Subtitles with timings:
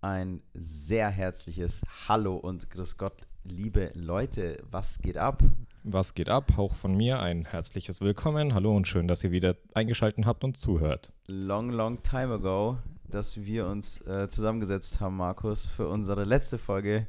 [0.00, 4.62] ein sehr herzliches Hallo und Grüß Gott, liebe Leute.
[4.70, 5.42] Was geht ab?
[5.82, 6.58] Was geht ab?
[6.58, 8.54] Auch von mir ein herzliches Willkommen.
[8.54, 11.12] Hallo und schön, dass ihr wieder eingeschaltet habt und zuhört.
[11.26, 17.08] Long, long time ago, dass wir uns äh, zusammengesetzt haben, Markus, für unsere letzte Folge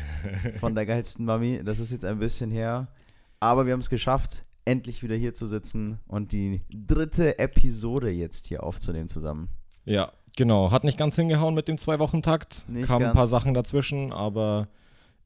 [0.58, 1.62] von der geilsten Mami.
[1.64, 2.88] Das ist jetzt ein bisschen her,
[3.40, 8.46] aber wir haben es geschafft, endlich wieder hier zu sitzen und die dritte Episode jetzt
[8.46, 9.48] hier aufzunehmen zusammen.
[9.84, 10.70] Ja, genau.
[10.70, 12.64] Hat nicht ganz hingehauen mit dem Zwei-Wochen-Takt.
[12.66, 14.68] Nicht Kamen ein paar Sachen dazwischen, aber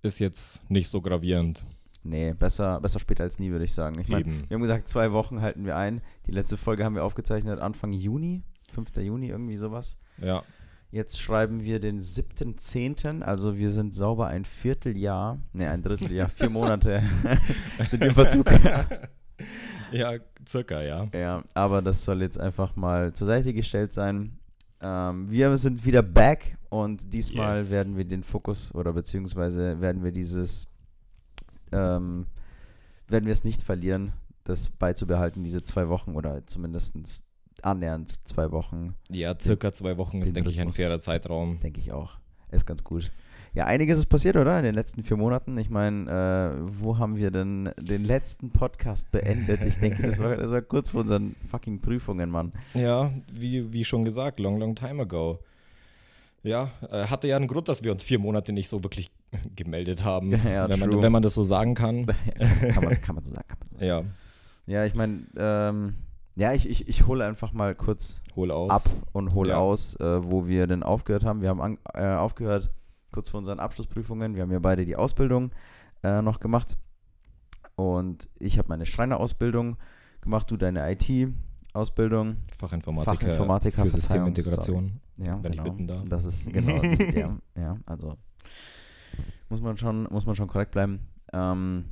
[0.03, 1.65] ist jetzt nicht so gravierend.
[2.03, 3.99] Nee, besser, besser später als nie, würde ich sagen.
[4.01, 6.03] Ich meine, wir haben gesagt, zwei Wochen halten wir ein.
[6.27, 8.43] Die letzte Folge haben wir aufgezeichnet Anfang Juni,
[8.73, 8.97] 5.
[8.97, 9.99] Juni, irgendwie sowas.
[10.21, 10.43] Ja,
[10.91, 16.51] Jetzt schreiben wir den 7.10., also wir sind sauber ein Vierteljahr, ne, ein Dritteljahr, vier
[16.51, 17.03] Monate
[17.89, 18.49] sind wir im Verzug.
[19.91, 20.13] ja,
[20.47, 21.09] circa, ja.
[21.13, 24.39] ja, aber das soll jetzt einfach mal zur Seite gestellt sein.
[24.81, 27.71] Ähm, wir sind wieder back und diesmal Yes.
[27.71, 30.67] werden wir den Fokus oder beziehungsweise werden wir dieses,
[31.73, 32.27] ähm,
[33.09, 34.13] werden wir es nicht verlieren,
[34.45, 37.25] das beizubehalten, diese zwei Wochen oder zumindest
[37.63, 41.59] annähernd zwei Wochen Ja, circa zwei Wochen ist, den denke ich, ein fairer Zeitraum.
[41.61, 42.19] Denke ich auch.
[42.51, 43.11] Ist ganz gut.
[43.55, 44.59] Ja, einiges ist passiert, oder?
[44.59, 45.57] In den letzten vier Monaten.
[45.59, 49.61] Ich meine, äh, wo haben wir denn den letzten Podcast beendet?
[49.65, 52.53] Ich denke, das war, das war kurz vor unseren fucking Prüfungen, Mann.
[52.75, 55.39] Ja, wie, wie schon gesagt, long, long time ago.
[56.43, 59.13] Ja, äh, hatte ja einen Grund, dass wir uns vier Monate nicht so wirklich
[59.55, 62.07] gemeldet haben, Ja, wenn, man, wenn man das so sagen kann.
[62.73, 63.47] kann, man, kann man so sagen.
[63.49, 64.15] Kann man so sagen.
[64.67, 65.95] Ja, Ja, ich meine, ähm,
[66.35, 68.83] ja, ich, ich, ich hole einfach mal kurz hol ab
[69.13, 69.59] und hole Ja.
[69.59, 71.41] aus, äh, wo wir denn aufgehört haben.
[71.41, 72.73] Wir haben an, äh, aufgehört
[73.15, 74.35] kurz vor unseren Abschlussprüfungen.
[74.35, 75.53] Wir haben ja beide die Ausbildung
[76.03, 76.77] äh, noch gemacht.
[77.77, 79.77] Und ich habe meine Schreinerausbildung
[80.21, 82.39] gemacht, du deine IT-Ausbildung.
[82.57, 85.01] Fachinformatiker, Fachinformatiker, für Verzeihung, Systemintegration.
[85.17, 85.71] Ja, Wenn ich genau.
[85.71, 86.03] bitten darf.
[86.09, 88.17] Das ist genau der, ja, also
[89.49, 91.07] muss man schon, muss man schon korrekt bleiben.
[91.33, 91.85] Ähm,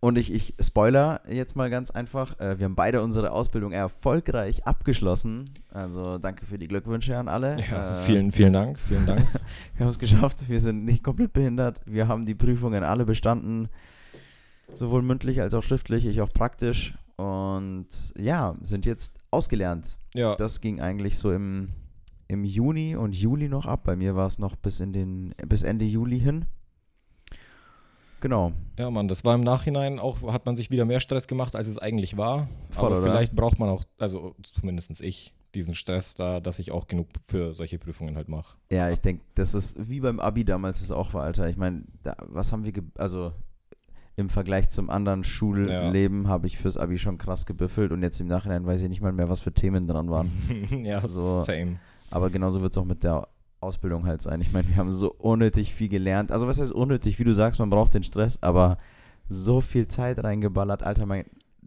[0.00, 2.38] und ich, ich spoiler jetzt mal ganz einfach.
[2.40, 5.44] Äh, wir haben beide unsere Ausbildung erfolgreich abgeschlossen.
[5.70, 7.60] Also danke für die Glückwünsche an alle.
[7.70, 9.26] Ja, Äh, vielen, vielen Dank, vielen Dank.
[9.76, 10.48] wir haben es geschafft.
[10.48, 11.80] Wir sind nicht komplett behindert.
[11.84, 13.68] Wir haben die Prüfungen alle bestanden.
[14.72, 16.94] Sowohl mündlich als auch schriftlich, ich auch praktisch.
[17.16, 19.98] Und ja, sind jetzt ausgelernt.
[20.14, 21.68] Ja, Das ging eigentlich so im,
[22.28, 23.82] im Juni und Juli noch ab.
[23.84, 26.46] Bei mir war es noch bis in den bis Ende Juli hin.
[28.20, 28.52] Genau.
[28.78, 31.68] ja, Mann, das war im Nachhinein auch, hat man sich wieder mehr Stress gemacht, als
[31.68, 32.48] es eigentlich war.
[32.70, 33.10] Voll, Aber oder?
[33.10, 37.54] vielleicht braucht man auch, also zumindest ich, diesen Stress da, dass ich auch genug für
[37.54, 38.56] solche Prüfungen halt mache.
[38.70, 41.48] Ja, ich denke, das ist wie beim Abi damals es auch war, Alter.
[41.48, 41.82] Ich meine,
[42.28, 43.32] was haben wir, also
[44.16, 48.26] im Vergleich zum anderen Schulleben habe ich fürs Abi schon krass gebüffelt und jetzt im
[48.26, 50.30] Nachhinein weiß ich nicht mal mehr, was für Themen dran waren.
[50.84, 51.42] ja, So.
[51.42, 51.78] same.
[52.10, 53.28] Aber genauso wird es auch mit der
[53.60, 54.40] Ausbildung halt sein.
[54.40, 56.32] Ich meine, wir haben so unnötig viel gelernt.
[56.32, 57.18] Also was heißt unnötig?
[57.18, 58.78] Wie du sagst, man braucht den Stress, aber
[59.28, 60.82] so viel Zeit reingeballert.
[60.82, 61.24] Alter, mein,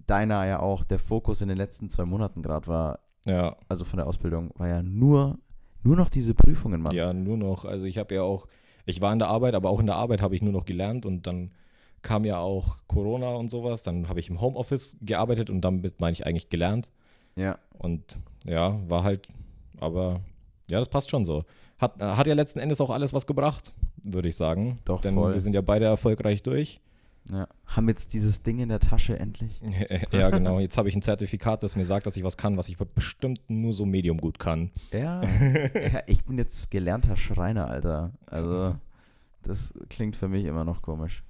[0.08, 3.98] deiner ja auch, der Fokus in den letzten zwei Monaten gerade war, Ja, also von
[3.98, 5.38] der Ausbildung, war ja nur,
[5.84, 6.94] nur noch diese Prüfungen, Mann.
[6.94, 8.48] ja, nur noch, also ich habe ja auch,
[8.86, 11.06] ich war in der Arbeit, aber auch in der Arbeit habe ich nur noch gelernt
[11.06, 11.52] und dann
[12.02, 16.12] kam ja auch Corona und sowas, dann habe ich im Homeoffice gearbeitet und damit meine
[16.12, 16.90] ich eigentlich gelernt.
[17.38, 17.58] Ja.
[17.78, 19.28] Und ja, war halt,
[19.80, 20.20] aber
[20.70, 21.46] ja, das passt schon so.
[21.80, 23.74] Hat, äh, hat ja letzten Endes auch alles was gebracht,
[24.04, 24.80] würde ich sagen.
[24.86, 25.34] Doch, Denn voll.
[25.34, 26.80] wir sind ja beide erfolgreich durch.
[27.30, 27.48] ja.
[27.66, 29.62] Haben jetzt dieses Ding in der Tasche endlich.
[30.12, 30.60] ja, genau.
[30.60, 33.42] Jetzt habe ich ein Zertifikat, das mir sagt, dass ich was kann, was ich bestimmt
[33.48, 34.72] nur so medium gut kann.
[34.92, 35.24] Ja.
[35.74, 36.02] ja.
[36.08, 38.12] Ich bin jetzt gelernter Schreiner, Alter.
[38.28, 38.76] Also,
[39.42, 41.24] das klingt für mich immer noch komisch.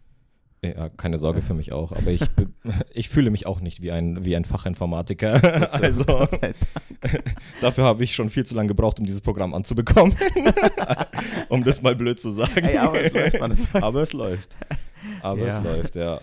[0.63, 2.21] Ja, keine Sorge für mich auch, aber ich,
[2.93, 5.41] ich fühle mich auch nicht wie ein, wie ein Fachinformatiker.
[5.73, 6.05] Also,
[7.59, 10.15] dafür habe ich schon viel zu lange gebraucht, um dieses Programm anzubekommen.
[11.49, 12.63] um das mal blöd zu sagen.
[12.63, 13.83] Ey, aber es läuft, Mann, es läuft.
[13.83, 14.57] Aber es läuft.
[15.21, 15.57] Aber Ja.
[15.57, 16.21] es läuft, ja.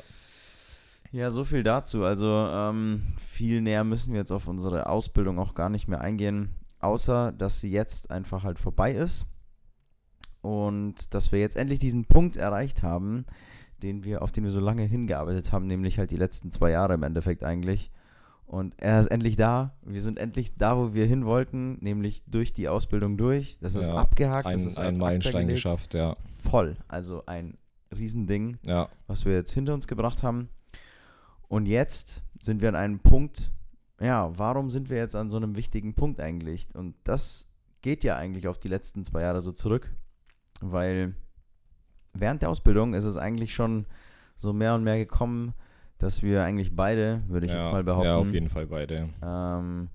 [1.13, 2.05] Ja, so viel dazu.
[2.05, 6.55] Also ähm, viel näher müssen wir jetzt auf unsere Ausbildung auch gar nicht mehr eingehen,
[6.81, 9.27] außer dass sie jetzt einfach halt vorbei ist
[10.41, 13.27] und dass wir jetzt endlich diesen Punkt erreicht haben,
[13.81, 16.95] den wir, auf den wir so lange hingearbeitet haben, nämlich halt die letzten zwei Jahre
[16.95, 17.91] im Endeffekt eigentlich.
[18.47, 19.77] Und er ist endlich da.
[19.83, 23.59] Wir sind endlich da, wo wir hin wollten, nämlich durch die Ausbildung durch.
[23.61, 24.47] Das ist Ja, abgehakt.
[24.47, 26.17] das Ein, ist ein Meilenstein geschafft, ja.
[26.43, 26.77] Voll.
[26.89, 27.57] Also ein
[27.97, 30.49] Riesending Ja, was wir jetzt hinter uns gebracht haben.
[31.49, 33.53] Und jetzt sind wir an einem Punkt,
[34.01, 36.69] ja, warum sind wir jetzt an so einem wichtigen Punkt eigentlich?
[36.75, 37.49] Und das
[37.83, 39.95] geht ja eigentlich auf die letzten zwei Jahre so zurück,
[40.61, 41.15] weil
[42.13, 43.87] während der Ausbildung ist es eigentlich schon
[44.37, 45.55] so mehr und mehr gekommen,
[45.99, 49.09] dass wir eigentlich beide, würde ich ja, jetzt mal behaupten, Ja, auf jeden Fall beide.
[49.23, 49.89] ähm,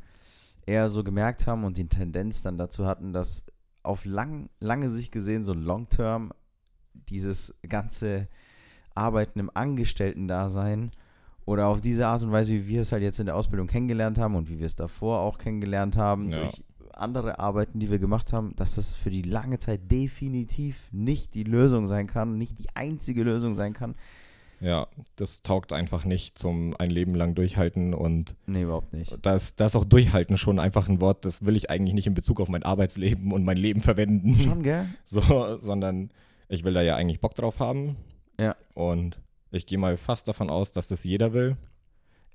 [0.68, 3.46] eher so gemerkt haben und die Tendenz dann dazu hatten, dass
[3.84, 6.32] auf lang, lange Sicht gesehen, so long-term,
[7.10, 8.28] dieses ganze
[8.96, 10.92] Arbeiten im Angestellten-Dasein
[11.46, 14.18] oder auf diese Art und Weise, wie wir es halt jetzt in der Ausbildung kennengelernt
[14.18, 16.40] haben und wie wir es davor auch kennengelernt haben, Ja.
[16.40, 16.64] durch
[17.00, 21.44] andere Arbeiten, die wir gemacht haben, dass das für die lange Zeit definitiv nicht die
[21.44, 23.96] Lösung sein kann, nicht die einzige Lösung sein kann.
[24.62, 24.88] Ja,
[25.18, 29.16] das taugt einfach nicht zum ein Leben lang durchhalten und Nee, überhaupt nicht.
[29.22, 32.08] da ist, da ist auch durchhalten schon einfach ein Wort, das will ich eigentlich nicht
[32.08, 34.34] in Bezug auf mein Arbeitsleben und mein Leben verwenden.
[34.36, 34.88] Schon, gell?
[35.06, 36.10] So, sondern
[36.48, 37.98] ich will da ja eigentlich Bock drauf haben.
[38.40, 38.56] Ja.
[38.74, 39.20] Und
[39.52, 41.58] ich gehe mal fast davon aus, dass das jeder will.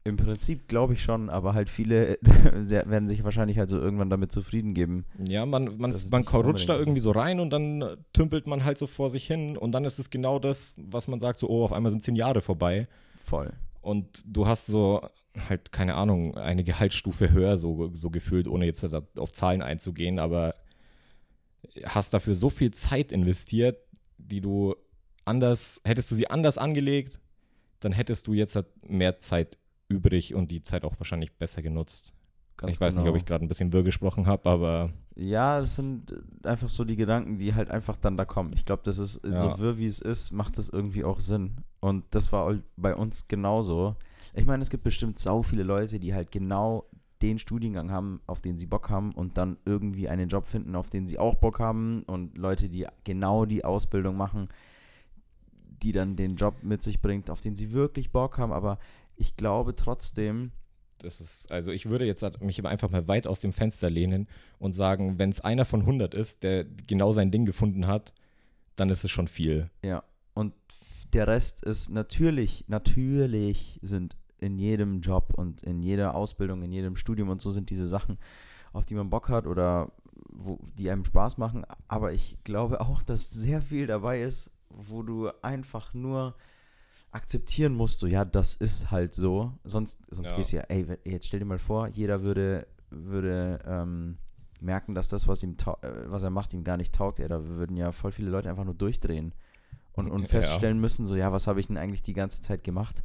[0.02, 4.32] Im Prinzip glaube ich schon, aber halt viele werden sich wahrscheinlich halt so irgendwann damit
[4.32, 5.04] zufrieden geben.
[5.22, 8.78] Ja, man, man, man rutscht da irgendwie so rein und dann äh, tümpelt man halt
[8.78, 11.64] so vor sich hin und dann ist es genau das, was man sagt, so, oh,
[11.64, 12.88] auf einmal sind zehn Jahre vorbei
[13.22, 13.52] Voll.
[13.82, 15.02] und du hast so
[15.48, 20.18] halt, keine Ahnung, eine Gehaltsstufe höher so, so gefühlt, ohne jetzt da auf Zahlen einzugehen,
[20.18, 20.54] aber
[21.84, 23.78] hast dafür so viel Zeit investiert,
[24.16, 24.74] die du
[25.24, 27.20] anders, hättest du sie anders angelegt,
[27.80, 29.58] dann hättest du jetzt halt mehr Zeit
[29.90, 32.14] übrig und die Zeit auch wahrscheinlich besser genutzt.
[32.56, 33.12] Ganz ich weiß nicht, genau.
[33.12, 36.12] ob ich gerade ein bisschen wirr gesprochen habe, aber Ja, das sind
[36.44, 38.52] einfach so die Gedanken, die halt einfach dann da kommen.
[38.54, 39.32] Ich glaube, das ist Ja.
[39.32, 41.56] so wirr wie es ist, macht das irgendwie auch Sinn.
[41.80, 43.96] Und das war bei uns genauso.
[44.34, 46.84] Ich meine, es gibt bestimmt sau viele Leute, die halt genau
[47.22, 50.90] den Studiengang haben, auf den sie Bock haben und dann irgendwie einen Job finden, auf
[50.90, 54.48] den sie auch Bock haben und Leute, die genau die Ausbildung machen,
[55.82, 58.78] die dann den Job mit sich bringt, auf den sie wirklich Bock haben, aber
[59.20, 60.52] ich glaube trotzdem,
[60.98, 64.28] Das ist, also ich würde jetzt mich aber einfach mal weit aus dem Fenster lehnen
[64.58, 68.12] und sagen, wenn es einer von 100 ist, der genau sein Ding gefunden hat,
[68.76, 69.70] dann ist es schon viel.
[69.82, 70.02] Ja,
[70.34, 70.54] und
[71.12, 76.96] der Rest ist natürlich, natürlich sind in jedem Job und in jeder Ausbildung, in jedem
[76.96, 78.18] Studium und so sind diese Sachen,
[78.72, 79.92] auf die man Bock hat oder
[80.30, 81.64] wo, die einem Spaß machen.
[81.88, 86.34] Aber ich glaube auch, dass sehr viel dabei ist, wo du einfach nur
[87.12, 89.52] akzeptieren musst, so ja, das ist halt so.
[89.64, 90.36] Sonst, sonst Ja.
[90.36, 94.18] gehst du ja, ey, jetzt stell dir mal vor, jeder würde, würde ähm,
[94.60, 97.18] merken, dass das, was ihm äh, was er macht, ihm gar nicht taugt.
[97.18, 99.34] Ey, da würden ja voll viele Leute einfach nur durchdrehen
[99.92, 100.28] und, und Ja.
[100.28, 103.02] feststellen müssen, so ja, was habe ich denn eigentlich die ganze Zeit gemacht?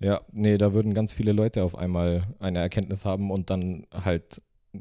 [0.00, 4.40] Ja, nee, da würden ganz viele Leute auf einmal eine Erkenntnis haben und dann halt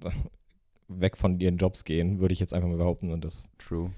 [0.87, 3.11] weg von ihren Jobs gehen, würde ich jetzt einfach mal behaupten.
[3.11, 3.91] Und das True.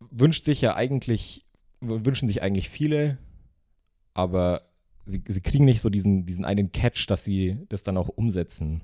[0.00, 1.44] wünscht sich ja eigentlich,
[1.80, 3.18] wünschen sich eigentlich viele,
[4.16, 4.62] aber
[5.04, 8.80] sie, sie kriegen nicht so diesen, diesen einen Catch, dass sie das dann auch umsetzen.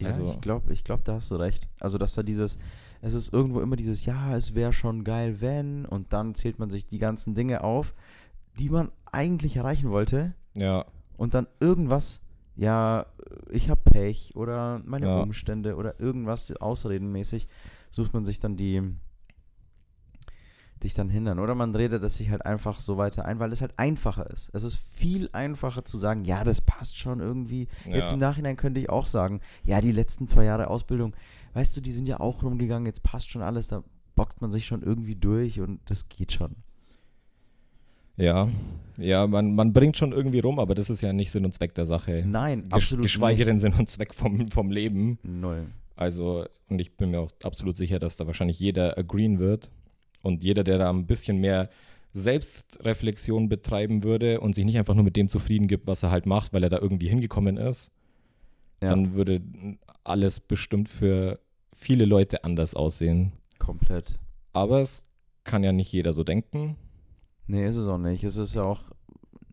[0.00, 1.68] Ja, Also- ich glaube, ich glaub, da hast du recht.
[1.80, 2.58] Also, dass da dieses,
[3.02, 6.70] es ist irgendwo immer dieses, ja, es wäre schon geil, wenn, und dann zählt man
[6.70, 7.94] sich die ganzen Dinge auf,
[8.58, 10.84] die man eigentlich erreichen wollte, Ja,
[11.16, 12.20] und dann irgendwas,
[12.56, 13.06] ja,
[13.50, 15.20] ich habe Pech oder meine Ja.
[15.20, 17.48] Umstände oder irgendwas ausredenmäßig,
[17.90, 18.82] sucht man sich dann die,
[20.84, 21.38] dich dann hindern.
[21.38, 24.50] Oder man redet es sich halt einfach so weiter ein, weil es halt einfacher ist.
[24.52, 27.68] Es ist viel einfacher zu sagen, ja, das passt schon irgendwie.
[27.86, 28.14] Jetzt Ja.
[28.14, 31.14] im Nachhinein könnte ich auch sagen, ja, die letzten zwei Jahre Ausbildung,
[31.54, 33.82] weißt du, die sind ja auch rumgegangen, jetzt passt schon alles, da
[34.14, 36.56] boxt man sich schon irgendwie durch und das geht schon.
[38.16, 38.48] ja,
[38.96, 41.74] ja, man, man bringt schon irgendwie rum, aber das ist ja nicht Sinn und Zweck
[41.76, 42.24] der Sache.
[42.26, 45.18] Nein, Gesch absolut geschweige denn Sinn und Zweck vom, vom Leben.
[45.22, 45.66] Null.
[45.94, 49.70] Also, und ich bin mir auch absolut sicher, dass da wahrscheinlich jeder agreeen wird.
[50.22, 51.68] Und jeder, der da ein bisschen mehr
[52.12, 56.26] Selbstreflexion betreiben würde und sich nicht einfach nur mit dem zufrieden gibt, was er halt
[56.26, 57.90] macht, weil er da irgendwie hingekommen ist,
[58.82, 58.88] Ja.
[58.90, 59.40] dann würde
[60.04, 61.38] alles bestimmt für
[61.74, 63.32] viele Leute anders aussehen.
[63.58, 64.18] Komplett.
[64.52, 65.04] Aber es
[65.44, 66.76] kann ja nicht jeder so denken.
[67.46, 68.24] Nee, ist es auch nicht.
[68.24, 68.80] Es ist ja auch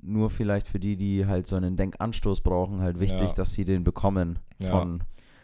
[0.01, 3.34] nur vielleicht für die, die halt so einen Denkanstoß brauchen, halt wichtig, Ja.
[3.34, 4.69] dass sie den bekommen Ja.
[4.69, 5.03] von,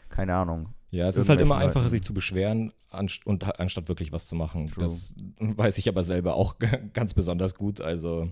[0.09, 0.69] keine Ahnung.
[0.91, 4.27] Ja, es ist halt immer Irgendwelchen einfacher, sich zu beschweren, anst und, anstatt wirklich was
[4.27, 4.67] zu machen.
[4.67, 4.83] True.
[4.83, 6.55] Das weiß ich aber selber auch
[6.93, 7.79] ganz besonders gut.
[7.79, 8.29] Also,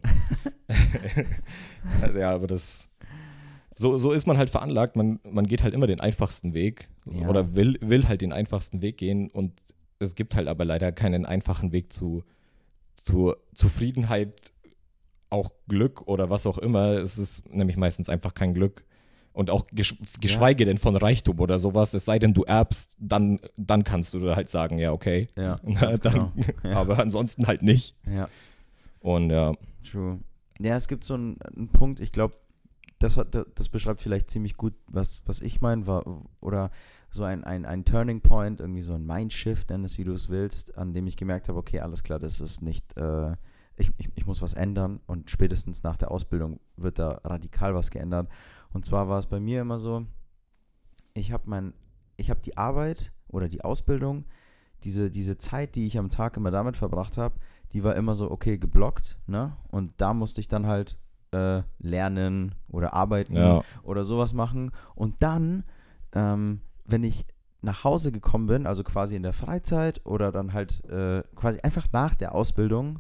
[2.18, 2.88] ja, aber das.
[3.76, 4.98] So, so ist man halt veranlagt.
[4.98, 7.30] Man, man geht halt immer den einfachsten Weg Ja.
[7.30, 9.30] oder will, will halt den einfachsten Weg gehen.
[9.30, 9.54] Und
[10.00, 12.24] es gibt halt aber leider keinen einfachen Weg zu,
[12.98, 14.52] zu Zufriedenheit,
[15.30, 16.98] auch Glück oder was auch immer.
[16.98, 18.84] Es ist nämlich meistens einfach kein Glück.
[19.40, 23.40] Und auch gesch geschweige denn von Reichtum oder sowas, es sei denn, du erbst, dann,
[23.56, 25.30] dann kannst du halt sagen, ja, okay.
[25.38, 26.34] Ja, Na, dann, genau.
[26.66, 26.76] Ja.
[26.76, 27.96] Aber ansonsten halt nicht.
[28.06, 28.28] Ja,
[29.00, 29.54] Und ja,
[29.90, 30.20] true.
[30.60, 32.34] Ja, es gibt so einen, einen Punkt, ich glaube,
[33.00, 36.04] das, hat, das beschreibt vielleicht ziemlich gut, was, was ich meine, war,
[36.42, 36.70] oder
[37.10, 40.28] so ein, ein, ein Turning Point, irgendwie so ein Mindshift, nenn es wie du es
[40.28, 43.38] willst, an dem ich gemerkt habe, okay, alles klar, das ist nicht, äh,
[43.78, 47.90] ich, ich, ich muss was ändern und spätestens nach der Ausbildung wird da radikal was
[47.90, 48.28] geändert.
[48.74, 50.06] Und zwar war es bei mir immer so,
[51.14, 51.74] ich habe mein,
[52.18, 54.26] ich habe die Arbeit oder die Ausbildung,
[54.84, 57.36] diese, diese Zeit, die ich am Tag immer damit verbracht habe,
[57.74, 59.56] die war immer so, okay, geblockt, ne?
[59.70, 60.98] Und da musste ich dann halt
[61.32, 63.64] äh, lernen oder arbeiten Ja.
[63.84, 64.72] oder sowas machen.
[64.96, 65.64] Und dann,
[66.14, 67.26] ähm, wenn ich
[67.62, 71.88] nach Hause gekommen bin, also quasi in der Freizeit oder dann halt äh, quasi einfach
[71.92, 73.00] nach der Ausbildung,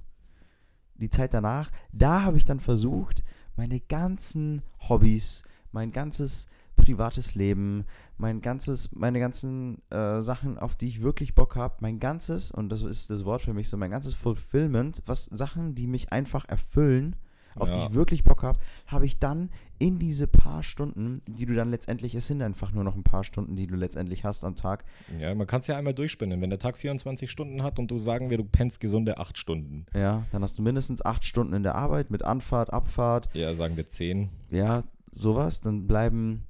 [0.95, 3.23] die Zeit danach, da habe ich dann versucht,
[3.55, 7.85] meine ganzen Hobbys, mein ganzes privates Leben,
[8.17, 12.69] mein ganzes, meine ganzen äh, Sachen, auf die ich wirklich Bock habe, mein ganzes, und
[12.69, 16.47] das ist das Wort für mich so, mein ganzes Fulfillment, was Sachen, die mich einfach
[16.47, 17.15] erfüllen,
[17.55, 17.88] auf die Ja.
[17.88, 19.49] ich wirklich Bock habe, habe ich dann
[19.79, 23.23] in diese paar Stunden, die du dann letztendlich, es sind einfach nur noch ein paar
[23.25, 24.85] Stunden, die du letztendlich hast am Tag.
[25.19, 26.39] Ja, man kann es ja einmal durchspinnen.
[26.39, 29.85] Wenn der Tag 24 Stunden hat und du sagen wir, du pennst gesunde 8 Stunden.
[29.93, 33.75] Ja, dann hast du mindestens acht Stunden in der Arbeit mit Anfahrt, Abfahrt, Ja, sagen
[33.75, 34.29] wir 10.
[34.51, 35.61] ja, sowas.
[35.61, 36.43] Dann bleiben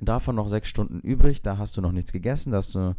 [0.00, 1.42] davon noch sechs Stunden übrig.
[1.42, 2.94] Da hast du noch nichts gegessen, da hast du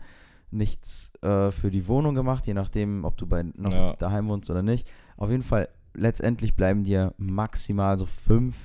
[0.52, 3.94] nichts äh, für die Wohnung gemacht, je nachdem, ob du bei, noch Ja.
[3.98, 4.90] daheim wohnst oder nicht.
[5.18, 8.56] Auf jeden Fall, letztendlich bleiben dir maximal so fünf,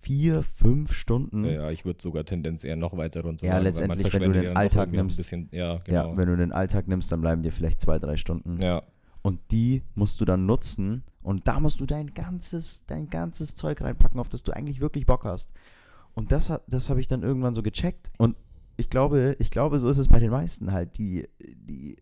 [0.00, 1.44] vier, fünf Stunden.
[1.44, 3.44] Ja, ich würde sogar Tendenz eher noch weiter runter.
[3.46, 5.16] Ja, letztendlich, wenn du den ja Alltag nimmst.
[5.16, 6.16] Bisschen, ja, Ja, genau.
[6.16, 8.58] wenn du den Alltag nimmst, dann bleiben dir vielleicht zwei, drei Stunden.
[8.62, 8.82] Ja,
[9.22, 13.80] Und die musst du dann nutzen und da musst du dein ganzes, dein ganzes Zeug
[13.82, 15.52] reinpacken, auf das du eigentlich wirklich Bock hast.
[16.14, 18.10] Und das, hat- das habe ich dann irgendwann so gecheckt.
[18.18, 18.36] Und
[18.76, 20.96] ich glaube, ich glaube, so ist es bei den meisten halt.
[20.98, 21.96] Die, die,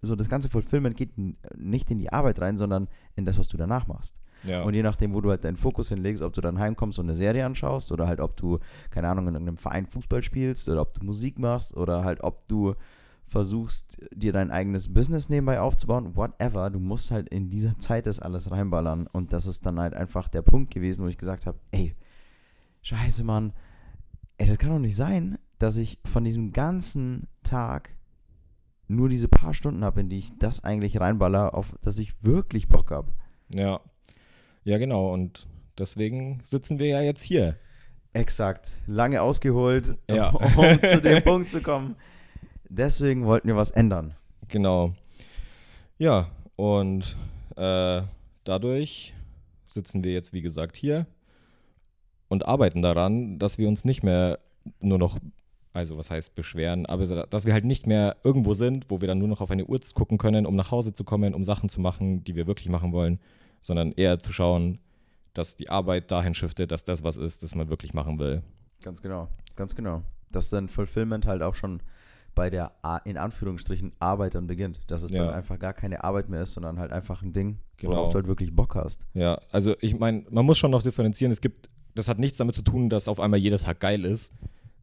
[0.00, 1.12] so das ganze Fulfillment geht
[1.56, 4.20] nicht in die Arbeit rein, sondern in das, was du danach machst.
[4.42, 4.62] ja.
[4.62, 7.14] Und je nachdem, wo du halt deinen Fokus hinlegst, ob du dann heimkommst und eine
[7.16, 8.58] Serie anschaust oder halt ob du,
[8.90, 12.48] keine Ahnung, in irgendeinem Verein Fußball spielst oder ob du Musik machst oder halt ob
[12.48, 12.74] du
[13.32, 18.20] versuchst, dir dein eigenes Business nebenbei aufzubauen, whatever, du musst halt in dieser Zeit das
[18.20, 19.06] alles reinballern.
[19.08, 21.96] Und das ist dann halt einfach der Punkt gewesen, wo ich gesagt habe, ey,
[22.82, 23.52] scheiße, Mann,
[24.36, 27.90] ey, das kann doch nicht sein, dass ich von diesem ganzen Tag
[28.86, 32.68] nur diese paar Stunden habe, in die ich das eigentlich reinballer, auf das ich wirklich
[32.68, 33.12] Bock habe.
[33.48, 33.80] ja.
[34.64, 35.12] Ja, genau.
[35.12, 37.56] Und deswegen sitzen wir ja jetzt hier.
[38.12, 38.70] Exakt.
[38.86, 40.28] Lange ausgeholt, Ja.
[40.56, 41.96] um zu dem Punkt zu kommen.
[42.74, 44.14] Deswegen wollten wir was ändern.
[44.48, 44.94] Genau.
[45.98, 47.18] Ja, und
[47.56, 48.00] äh,
[48.44, 49.12] dadurch
[49.66, 51.06] sitzen wir jetzt, wie gesagt, hier
[52.28, 54.38] und arbeiten daran, dass wir uns nicht mehr
[54.80, 55.18] nur noch,
[55.74, 59.18] also was heißt beschweren, aber dass wir halt nicht mehr irgendwo sind, wo wir dann
[59.18, 61.78] nur noch auf eine Uhr gucken können, um nach Hause zu kommen, um Sachen zu
[61.78, 63.20] machen, die wir wirklich machen wollen,
[63.60, 64.78] sondern eher zu schauen,
[65.34, 68.40] dass die Arbeit dahin shiftet, dass das was ist, das man wirklich machen will.
[68.80, 69.28] Ganz genau.
[69.56, 70.02] Ganz genau.
[70.30, 71.82] Dass dann Fulfillment halt auch schon
[72.34, 72.72] bei der,
[73.04, 74.80] in Anführungsstrichen, Arbeit dann beginnt.
[74.86, 75.26] Dass es Ja.
[75.26, 77.92] dann einfach gar keine Arbeit mehr ist, sondern halt einfach ein Ding, Genau.
[77.92, 79.04] worauf du halt wirklich Bock hast.
[79.14, 81.30] Ja, also ich meine, man muss schon noch differenzieren.
[81.32, 84.32] Es gibt, das hat nichts damit zu tun, dass auf einmal jeder Tag geil ist,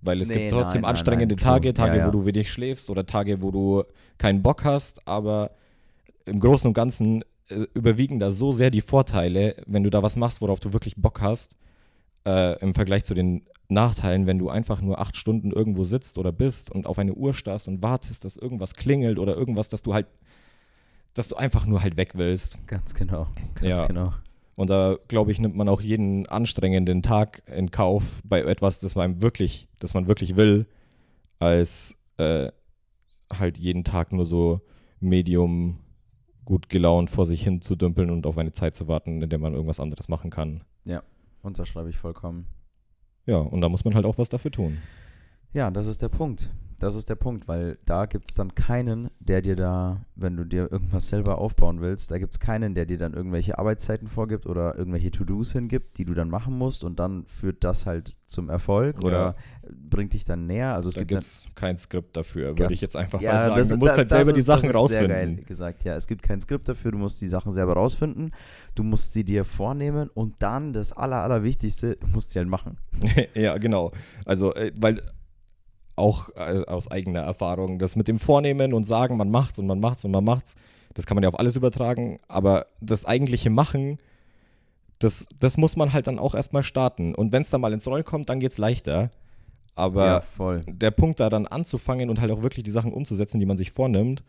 [0.01, 1.51] weil es Nee, gibt trotzdem nein, nein, anstrengende nein, true.
[1.53, 2.07] Tage, Tage, Ja, ja.
[2.07, 3.83] wo du wenig schläfst oder Tage, wo du
[4.17, 5.51] keinen Bock hast, aber
[6.25, 10.15] im Großen und Ganzen äh, überwiegen da so sehr die Vorteile, wenn du da was
[10.15, 11.55] machst, worauf du wirklich Bock hast,
[12.27, 16.31] äh, im Vergleich zu den Nachteilen, wenn du einfach nur acht Stunden irgendwo sitzt oder
[16.31, 19.93] bist und auf eine Uhr starrst und wartest, dass irgendwas klingelt oder irgendwas, dass du
[19.93, 20.07] halt,
[21.13, 22.57] dass du einfach nur halt weg willst.
[22.67, 23.27] Ganz genau.
[23.55, 23.87] Ganz Ja.
[23.87, 24.13] genau.
[24.55, 28.95] Und da, glaube ich, nimmt man auch jeden anstrengenden Tag in Kauf bei etwas, das
[28.95, 30.67] man wirklich, das man wirklich will,
[31.37, 32.51] als äh,
[33.31, 34.61] halt jeden Tag nur so
[34.99, 35.79] medium
[36.43, 39.39] gut gelaunt vor sich hin zu dümpeln und auf eine Zeit zu warten, in der
[39.39, 40.61] man irgendwas anderes machen kann.
[41.41, 42.47] Unterschreibe ich vollkommen.
[43.29, 44.79] Ja, und da muss man halt auch was dafür tun.
[45.53, 46.49] Ja, das ist der Punkt.
[46.81, 50.45] Das ist der Punkt, weil da gibt es dann keinen, der dir da, wenn du
[50.45, 54.45] dir irgendwas selber aufbauen willst, da gibt es keinen, der dir dann irgendwelche Arbeitszeiten vorgibt
[54.47, 58.49] oder irgendwelche To-Dos hingibt, die du dann machen musst und dann führt das halt zum
[58.49, 59.07] Erfolg Ja.
[59.09, 59.35] oder
[59.69, 60.73] bringt dich dann näher.
[60.73, 63.39] Also es Da gibt gibt es kein Skript dafür, würde ich jetzt einfach Ja, mal
[63.39, 63.55] sagen.
[63.57, 65.45] das- du musst da- halt selber die ist- Sachen das ist Sehr geil rausfinden.
[65.47, 65.95] gesagt, ja.
[65.97, 68.31] Es gibt kein Skript dafür, du musst die Sachen selber rausfinden.
[68.75, 72.77] Du musst sie dir vornehmen und dann das Aller, Allerwichtigste, du musst sie halt machen.
[73.33, 73.91] ja, genau.
[74.23, 75.01] Also, äh, weil
[75.99, 79.79] auch äh, aus eigener Erfahrung, das mit dem Vornehmen und sagen, man macht's und man
[79.79, 80.55] macht's und man macht's,
[80.93, 83.99] das kann man ja auf alles übertragen, aber das eigentliche Machen,
[84.97, 87.15] das, das muss man halt dann auch erstmal starten.
[87.15, 89.11] Und wenn es dann mal ins Rollen kommt, dann geht's leichter.
[89.75, 93.45] Aber ja, der Punkt, da dann anzufangen und halt auch wirklich die Sachen umzusetzen, die
[93.45, 94.23] man sich vornimmt,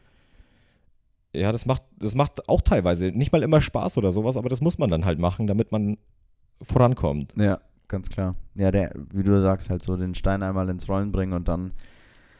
[1.32, 4.60] ja, das macht, das macht auch teilweise nicht mal immer Spaß oder sowas, aber das
[4.60, 5.96] muss man dann halt machen, damit man
[6.62, 7.34] vorankommt.
[7.36, 8.34] Ja, ganz klar.
[8.54, 11.72] Ja, der, wie du sagst, halt so den Stein einmal ins Rollen bringen und dann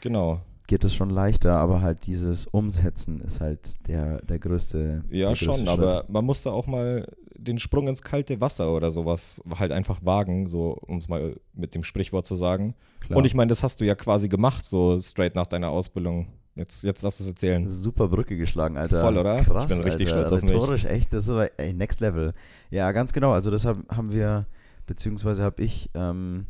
[0.01, 0.41] Genau.
[0.67, 5.05] geht es schon leichter, aber halt dieses Umsetzen ist halt der, der größte.
[5.11, 5.69] Ja, der größte schon, Schritt.
[5.69, 10.01] aber man muss da auch mal den Sprung ins kalte Wasser oder sowas halt einfach
[10.05, 12.75] wagen, so um es mal mit dem Sprichwort zu sagen.
[13.01, 13.19] Klar.
[13.19, 16.83] Und ich meine, das hast du ja quasi gemacht, so straight nach deiner Ausbildung Jetzt,
[16.83, 17.67] jetzt darfst du es erzählen.
[17.69, 19.01] Super Brücke geschlagen, Alter.
[19.01, 19.37] Voll, oder?
[19.37, 20.27] Krass, ich bin richtig Alter.
[20.27, 20.53] stolz auf mich.
[20.53, 22.35] Rhetorisch echt, das ist aber ey, next level.
[22.71, 23.33] Ja, ganz genau.
[23.33, 24.47] Also deshalb haben wir,
[24.91, 26.49] beziehungsweise habe ich ähm,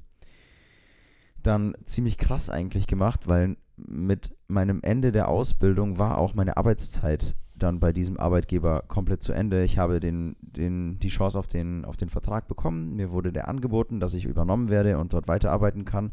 [1.42, 7.34] dann ziemlich krass eigentlich gemacht, weil mit meinem Ende der Ausbildung war auch meine Arbeitszeit
[7.54, 9.62] dann bei diesem Arbeitgeber komplett zu Ende.
[9.62, 12.96] Ich habe den, den, die Chance auf den, auf den Vertrag bekommen.
[12.96, 16.12] Mir wurde der angeboten, dass ich übernommen werde und dort weiterarbeiten kann.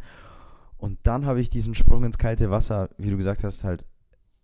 [0.77, 3.85] Und dann habe ich diesen Sprung ins kalte Wasser, wie du gesagt hast, halt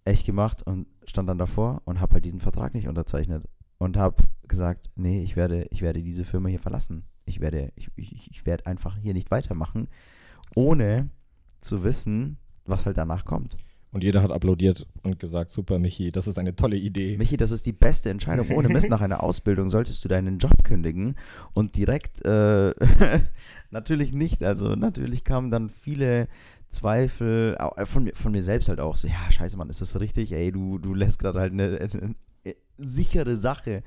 [0.06, 3.44] echt gemacht und stand dann davor und habe halt diesen Vertrag nicht unterzeichnet
[3.78, 7.04] und habe gesagt, nee, ich werde, ich werde diese Firma hier verlassen.
[7.26, 9.88] Ich werde, ich, ich, ich werde einfach hier nicht weitermachen,
[10.56, 11.10] ohne
[11.62, 13.56] zu wissen, was halt danach kommt.
[13.92, 17.16] Und jeder hat applaudiert und gesagt, super, Michi, das ist eine tolle Idee.
[17.18, 18.50] Michi, das ist die beste Entscheidung.
[18.50, 21.16] Ohne Mist, nach einer Ausbildung solltest du deinen Job kündigen
[21.54, 22.74] und direkt, äh,
[23.70, 24.42] natürlich nicht.
[24.44, 26.28] Also natürlich kamen dann viele
[26.70, 30.00] Zweifel, au- von mir, von mir selbst halt auch so, ja, scheiße, Mann, ist das
[30.00, 30.32] richtig?
[30.32, 32.16] Ey, du, du lässt gerade halt eine, eine,
[32.46, 33.84] eine sichere Sache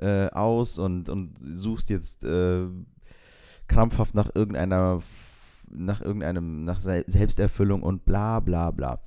[0.00, 2.66] äh, aus und, und suchst jetzt äh,
[3.68, 5.00] krampfhaft nach irgendeiner,
[5.70, 9.00] nach irgendeinem, nach Se Selbsterfüllung und bla bla bla.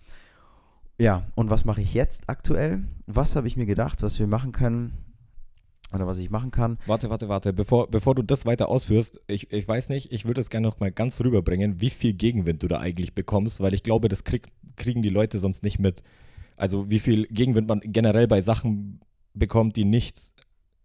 [0.99, 2.83] Ja, und was mache ich jetzt aktuell?
[3.07, 4.93] Was habe ich mir gedacht, was wir machen können
[5.93, 6.77] oder was ich machen kann?
[6.85, 7.53] Warte, warte, warte.
[7.53, 10.81] Bevor, bevor du das weiter ausführst, ich, ich weiß nicht, ich würde es gerne noch
[10.81, 14.47] mal ganz rüberbringen, wie viel Gegenwind du da eigentlich bekommst, weil ich glaube, das krieg,
[14.75, 16.03] kriegen die Leute sonst nicht mit.
[16.57, 18.99] Also wie viel Gegenwind man generell bei Sachen
[19.33, 20.33] bekommt, die nicht,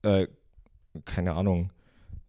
[0.04, 0.28] äh,
[1.04, 1.70] keine Ahnung,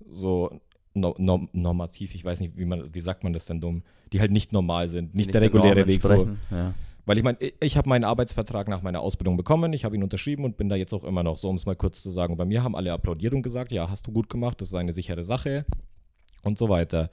[0.10, 0.60] so
[0.94, 4.20] no, no, normativ, ich weiß nicht, wie man, wie sagt man das denn dumm, die
[4.22, 6.10] halt nicht normal sind, nicht, der reguläre Weg so.
[6.52, 6.74] Ja.
[7.06, 10.04] Weil ich meine, ich- ich habe meinen Arbeitsvertrag nach meiner Ausbildung bekommen, ich habe ihn
[10.04, 12.38] unterschrieben und bin da jetzt auch immer noch so, um es mal kurz zu sagen.
[12.38, 14.92] Bei mir haben alle applaudiert und gesagt, ja, hast du gut gemacht, das ist eine
[14.94, 15.66] sichere Sache
[16.44, 17.10] und so weiter.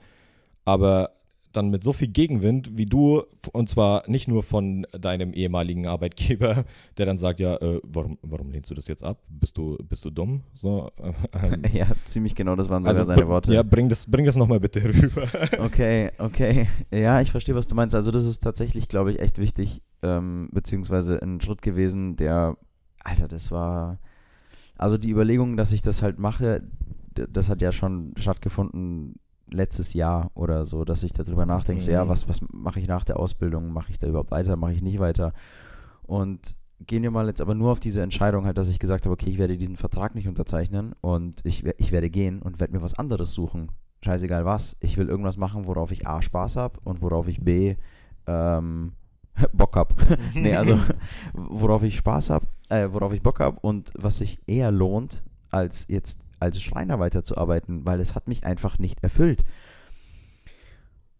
[0.65, 1.11] Aber
[1.53, 6.65] dann mit so viel Gegenwind wie du, und zwar nicht nur von deinem ehemaligen Arbeitgeber,
[6.97, 9.19] der dann sagt, ja, äh, warum, warum lehnst du das jetzt ab?
[9.29, 10.43] Bist du, bist du dumm?
[10.53, 11.13] So, äh,
[11.47, 13.53] ähm, ja, ziemlich genau, das waren sogar also seine Worte.
[13.53, 15.27] Ja, bring das, bring das nochmal bitte rüber.
[15.59, 16.67] Okay, okay.
[16.91, 17.95] Ja, ich verstehe, was du meinst.
[17.95, 22.57] Also das ist tatsächlich, glaube ich, echt wichtig, ähm, beziehungsweise ein Schritt gewesen, der,
[23.03, 23.99] Alter, das war,
[24.77, 26.63] also die Überlegung, dass ich das halt mache,
[27.13, 29.15] das hat ja schon stattgefunden
[29.53, 32.09] letztes Jahr oder so, dass ich darüber nachdenke, so, ja, Mhm.
[32.09, 33.71] was, was mache ich nach der Ausbildung?
[33.71, 34.55] Mache ich da überhaupt weiter?
[34.55, 35.33] Mache ich nicht weiter?
[36.03, 39.13] Und gehen wir mal jetzt aber nur auf diese Entscheidung halt, dass ich gesagt habe,
[39.13, 42.81] okay, ich werde diesen Vertrag nicht unterzeichnen und ich, ich werde gehen und werde mir
[42.81, 43.71] was anderes suchen.
[44.03, 44.75] Scheißegal was.
[44.81, 47.75] Ich will irgendwas machen, worauf ich A, Spaß habe und worauf ich B,
[48.27, 48.91] ähm,
[49.53, 49.95] Bock habe.
[50.33, 50.77] nee, also
[51.33, 55.85] worauf ich Spaß habe, äh, worauf ich Bock habe und was sich eher lohnt, als
[55.87, 59.43] jetzt als Schreiner weiterzuarbeiten, weil es hat mich einfach nicht erfüllt.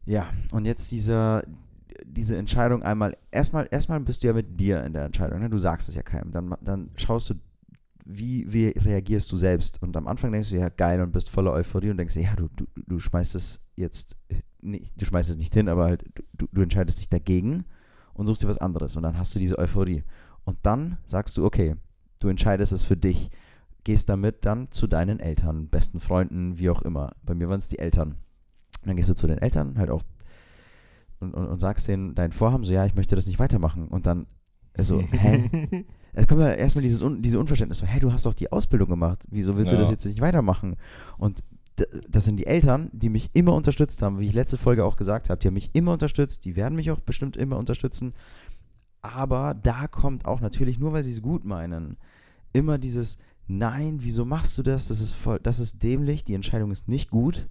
[0.06, 1.44] Ja, und jetzt diese,
[2.06, 5.50] diese Entscheidung einmal, erstmal, erstmal bist du ja mit dir in der Entscheidung, ne?
[5.50, 7.36] du sagst es ja keinem, dann, dann schaust du,
[8.06, 9.82] wie, wie reagierst du selbst?
[9.82, 12.50] Und am Anfang denkst du, ja geil und bist voller Euphorie und denkst, ja du,
[12.50, 14.18] du, du schmeißt es jetzt,
[14.62, 17.64] nicht, du schmeißt es nicht hin, aber halt, du, du entscheidest dich dagegen
[18.14, 18.98] und suchst dir was anderes.
[18.98, 20.04] Und dann hast du diese Euphorie.
[20.44, 21.76] Und dann sagst du, okay,
[22.20, 23.30] du entscheidest es für dich,
[23.84, 27.14] gehst damit dann zu deinen Eltern, besten Freunden, wie auch immer.
[27.24, 28.10] Bei mir waren es die Eltern.
[28.82, 30.04] Und dann gehst du zu den Eltern halt auch
[31.20, 33.88] und, und, und sagst denen dein Vorhaben, so ja, ich möchte das nicht weitermachen.
[33.88, 34.28] Und dann
[34.80, 35.86] so, hä?
[36.16, 38.88] Es kommt ja erstmal dieses Un diese Unverständnis, so, hä, du hast doch die Ausbildung
[38.88, 39.82] gemacht, wieso willst du Ja.
[39.82, 40.76] das jetzt nicht weitermachen?
[41.18, 41.44] Und
[42.08, 45.32] das sind die Eltern, die mich immer unterstützt haben, wie ich letzte Folge auch gesagt
[45.32, 48.14] habe, die haben mich immer unterstützt, die werden mich auch bestimmt immer unterstützen.
[49.02, 51.98] Aber da kommt auch natürlich, nur weil sie es gut meinen,
[52.54, 53.18] immer dieses
[53.48, 54.88] Nein, wieso machst du das?
[54.88, 57.50] Das ist voll, das ist dämlich, die Entscheidung ist nicht gut.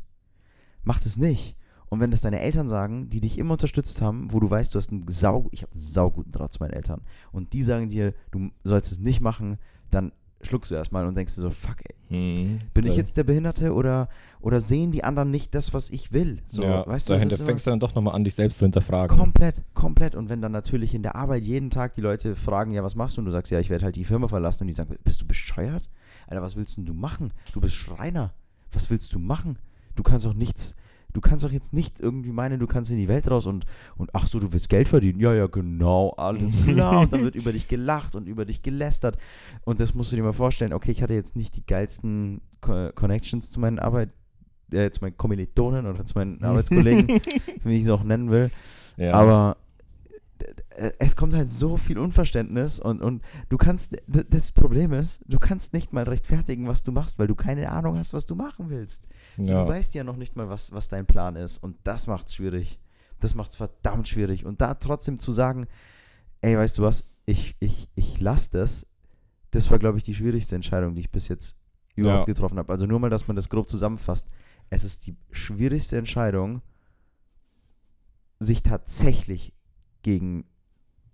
[0.82, 1.56] Macht es nicht.
[1.88, 4.78] Und wenn das deine Eltern sagen, die dich immer unterstützt haben, wo du weißt, du
[4.78, 7.02] hast einen sau, ich habe einen sauguten Draht zu meinen Eltern,
[7.32, 9.58] und die sagen dir, du sollst es nicht machen,
[9.90, 13.24] dann schluckst du erstmal und denkst dir so, fuck, ey, Hm, bin ich jetzt der
[13.24, 14.10] Behinderte oder,
[14.42, 16.42] oder sehen die anderen nicht das, was ich will?
[16.46, 19.16] So, ja, weißt du, dahinter fängst du dann doch nochmal an, dich selbst zu hinterfragen.
[19.16, 20.14] Komplett, komplett.
[20.14, 23.16] Und wenn dann natürlich in der Arbeit jeden Tag die Leute fragen, ja, was machst
[23.16, 23.22] du?
[23.22, 24.64] Und du sagst, ja, ich werde halt die Firma verlassen.
[24.64, 25.88] Und die sagen, bist du bescheuert?
[26.26, 27.32] Alter, was willst denn du machen?
[27.54, 28.34] Du bist Schreiner.
[28.72, 29.58] Was willst du machen?
[29.96, 30.76] Du kannst doch nichts,
[31.12, 34.10] du kannst doch jetzt nicht irgendwie meinen, du kannst in die Welt raus und, und
[34.14, 35.20] ach so, du willst Geld verdienen.
[35.20, 37.00] Ja, ja, genau, alles klar.
[37.00, 39.18] und dann wird über dich gelacht und über dich gelästert.
[39.64, 40.72] Und das musst du dir mal vorstellen.
[40.72, 44.10] Okay, ich hatte jetzt nicht die geilsten Co Connections zu meinen Arbeit,
[44.70, 47.20] äh, zu meinen Kommilitonen oder zu meinen Arbeitskollegen,
[47.64, 48.50] wie ich es auch nennen will.
[48.96, 49.14] Ja.
[49.14, 49.56] Aber
[50.98, 55.72] es kommt halt so viel Unverständnis und, und du kannst, das Problem ist, du kannst
[55.72, 59.06] nicht mal rechtfertigen, was du machst, weil du keine Ahnung hast, was du machen willst.
[59.38, 59.62] So, ja.
[59.64, 62.78] Du weißt ja noch nicht mal, was, was dein Plan ist und das macht's schwierig.
[63.20, 64.44] Das macht's verdammt schwierig.
[64.44, 65.66] Und da trotzdem zu sagen,
[66.40, 68.86] ey, weißt du was, ich, ich, ich lasse das.
[69.52, 71.56] Das war, glaube ich, die schwierigste Entscheidung, die ich bis jetzt
[71.94, 72.32] überhaupt Ja.
[72.32, 72.72] getroffen habe.
[72.72, 74.26] Also nur mal, dass man das grob zusammenfasst.
[74.70, 76.62] Es ist die schwierigste Entscheidung,
[78.40, 79.52] sich tatsächlich
[80.02, 80.44] gegen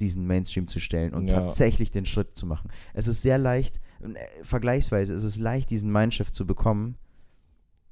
[0.01, 1.41] diesen Mainstream zu stellen und Ja.
[1.41, 2.71] tatsächlich den Schritt zu machen.
[2.95, 6.97] Es ist sehr leicht, äh, vergleichsweise, es ist leicht, diesen Mindshift zu bekommen.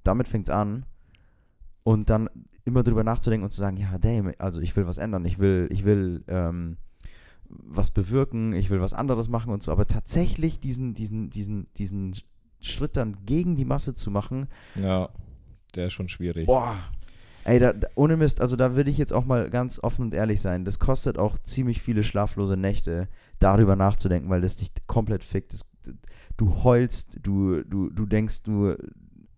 [0.04, 0.86] Damit fängt es an.
[1.82, 2.28] Und dann
[2.64, 5.68] immer drüber nachzudenken und zu sagen, ja, damn, also ich will was ändern, ich will,
[5.70, 6.78] ich will ähm,
[7.48, 9.70] was bewirken, ich will was anderes machen und so.
[9.70, 12.16] Aber tatsächlich diesen, diesen, diesen, diesen
[12.60, 15.10] Schritt dann gegen die Masse zu machen, Ja,
[15.76, 16.46] der ist schon schwierig.
[16.46, 16.76] Boah.
[17.46, 20.40] Ey, da, ohne Mist, also da will ich jetzt auch mal ganz offen und ehrlich
[20.40, 20.64] sein.
[20.64, 23.06] Das kostet auch ziemlich viele schlaflose Nächte,
[23.38, 25.52] darüber nachzudenken, weil das dich komplett fickt.
[25.52, 25.70] Das,
[26.36, 28.74] du heulst, du, du, du denkst, du,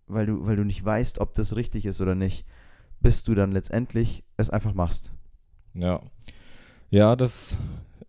[0.07, 2.47] weil du, weil du nicht weißt, ob das richtig ist oder nicht,
[2.99, 5.11] bis du dann letztendlich es einfach machst.
[5.75, 6.01] Ja.
[6.89, 7.57] Ja, das.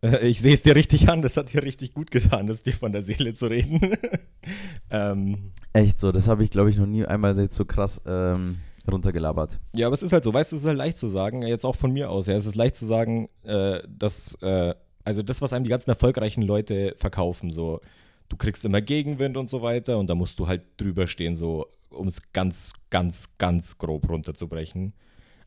[0.01, 2.73] äh, Ich sehe es dir richtig an, das hat dir richtig gut getan, das dir
[2.73, 3.99] von der Seele zu reden.
[4.91, 8.57] ähm, Echt so, das habe ich, glaube ich, noch nie einmal so krass ähm,
[8.91, 9.59] runtergelabert.
[9.75, 11.65] ja, aber es ist halt so, weißt du, es ist halt leicht zu sagen, jetzt
[11.65, 15.43] auch von mir aus, ja, es ist leicht zu sagen, äh, dass, äh, also das,
[15.43, 17.81] was einem die ganzen erfolgreichen Leute verkaufen, so,
[18.29, 21.67] du kriegst immer Gegenwind und so weiter und da musst du halt drüber stehen, so,
[21.91, 24.95] um es ganz, ganz, ganz grob runterzubrechen.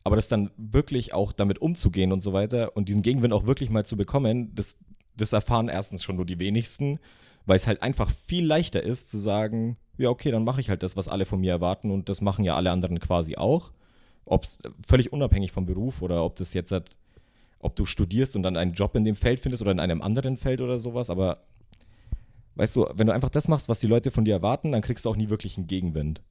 [0.04, 3.70] Aber das dann wirklich auch damit umzugehen und so weiter und diesen Gegenwind auch wirklich
[3.70, 4.78] mal zu bekommen, das,
[5.16, 7.00] das erfahren erstens schon nur die wenigsten,
[7.46, 10.84] weil es halt einfach viel leichter ist zu sagen, ja, okay, dann mache ich halt
[10.84, 13.72] das, was alle von mir erwarten und das machen ja alle anderen quasi auch.
[14.26, 14.48] Ob
[14.86, 16.96] völlig unabhängig vom Beruf oder ob das jetzt halt,
[17.60, 20.38] ob du studierst und dann einen Job in dem Feld findest oder in einem anderen
[20.38, 21.44] Feld oder sowas, aber
[22.56, 25.06] weißt du, wenn du einfach das machst, was die Leute von dir erwarten, dann kriegst
[25.06, 26.22] du auch nie wirklich einen Gegenwind.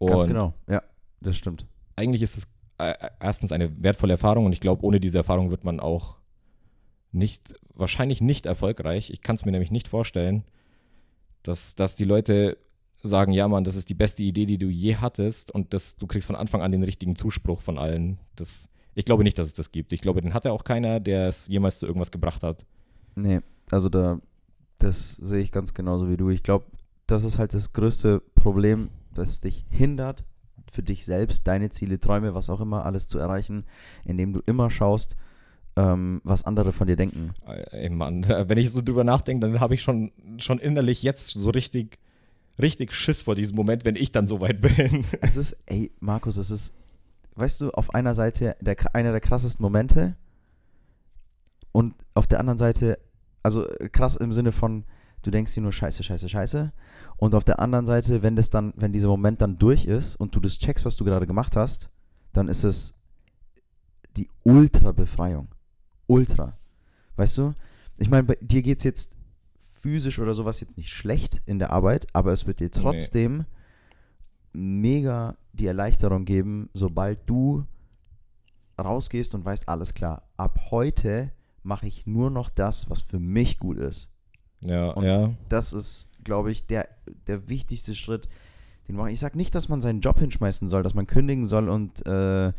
[0.00, 0.82] Ganz Und genau, ja,
[1.20, 1.66] das stimmt.
[1.96, 5.64] eigentlich ist es äh, erstens eine wertvolle Erfahrung und ich glaube, ohne diese Erfahrung wird
[5.64, 6.16] man auch
[7.12, 9.10] nicht, wahrscheinlich nicht erfolgreich.
[9.10, 10.44] Ich kann es mir nämlich nicht vorstellen,
[11.42, 12.58] dass, dass die Leute
[13.02, 16.06] sagen, ja Mann, das ist die beste Idee, die du je hattest und das, du
[16.06, 18.18] kriegst von Anfang an den richtigen Zuspruch von allen.
[18.36, 19.92] Das, ich glaube nicht, dass es das gibt.
[19.92, 22.66] Ich glaube, den hatte auch keiner, der es jemals zu irgendwas gebracht hat.
[23.14, 24.20] Nee, also da,
[24.78, 26.30] das sehe ich ganz genauso wie du.
[26.30, 26.66] Ich glaube,
[27.06, 30.24] das ist halt das größte Problem, das dich hindert,
[30.70, 33.64] für dich selbst, deine Ziele, Träume, was auch immer, alles zu erreichen,
[34.04, 35.16] indem du immer schaust,
[35.76, 37.34] ähm, was andere von dir denken.
[37.70, 41.50] Ey Mann, wenn ich so drüber nachdenke, dann habe ich schon, schon innerlich jetzt so
[41.50, 41.98] richtig,
[42.60, 45.04] richtig Schiss vor diesem Moment, wenn ich dann so weit bin.
[45.20, 46.74] Es ist, ey, Markus, es ist,
[47.36, 50.16] weißt du, auf einer Seite der, einer der krassesten Momente
[51.72, 52.98] und auf der anderen Seite,
[53.42, 54.84] also äh, krass im Sinne von,
[55.22, 56.72] du denkst dir nur Scheiße, Scheiße, Scheiße.
[57.16, 60.34] Und auf der anderen Seite, wenn das dann, wenn dieser Moment dann durch ist und
[60.34, 61.90] du das checkst, was du gerade gemacht hast,
[62.32, 62.94] dann ist es
[64.16, 65.48] die Ultra-Befreiung.
[66.10, 66.56] Ultra.
[67.16, 67.54] Weißt du?
[67.98, 69.16] Ich meine, bei dir geht es jetzt
[69.60, 73.44] physisch oder sowas jetzt nicht schlecht in der Arbeit, aber es wird dir trotzdem
[74.52, 77.64] mega die Erleichterung geben, sobald du
[78.78, 83.58] rausgehst und weißt, alles klar, ab heute mache ich nur noch das, was für mich
[83.58, 84.10] gut ist.
[84.64, 85.34] Ja, Und ja.
[85.48, 86.88] Das ist, glaube ich, der,
[87.26, 88.28] der wichtigste Schritt,
[88.88, 89.08] den man.
[89.08, 92.52] Ich sage nicht, dass man seinen Job hinschmeißen soll, dass man kündigen soll und äh,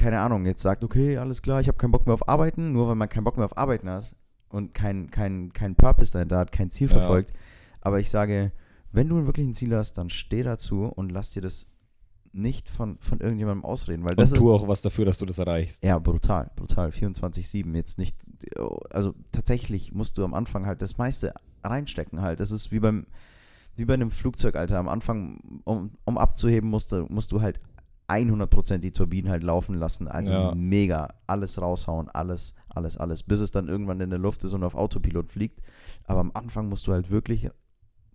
[0.00, 2.88] keine Ahnung, jetzt sagt, okay, alles klar, ich habe keinen Bock mehr auf Arbeiten, nur
[2.88, 4.16] weil man keinen Bock mehr auf Arbeiten hat
[4.48, 6.98] und keinen kein, kein Purpose dahinter hat, kein Ziel Ja.
[6.98, 7.32] verfolgt.
[7.82, 8.52] Aber ich sage,
[8.92, 11.66] wenn du wirklich ein Ziel hast, dann steh dazu und lass dir das
[12.32, 15.26] nicht von, von irgendjemandem ausreden, weil das und ist tu auch was dafür, dass du
[15.26, 15.84] das erreichst.
[15.84, 16.90] ja, brutal, brutal.
[16.90, 17.74] 24-7.
[17.74, 18.16] Jetzt nicht,
[18.90, 22.40] also tatsächlich musst du am Anfang halt das meiste reinstecken halt.
[22.40, 23.06] Das ist wie beim,
[23.76, 24.78] wie bei einem Flugzeug, Alter.
[24.78, 27.60] Am Anfang, um, um abzuheben, musst du, musst du halt
[28.10, 30.08] 100% die Turbinen halt laufen lassen.
[30.08, 30.54] Also Ja.
[30.54, 31.14] mega.
[31.26, 33.22] Alles raushauen, alles, alles, alles.
[33.22, 35.60] Bis es dann irgendwann in der Luft ist und auf Autopilot fliegt.
[36.04, 37.48] Aber am Anfang musst du halt wirklich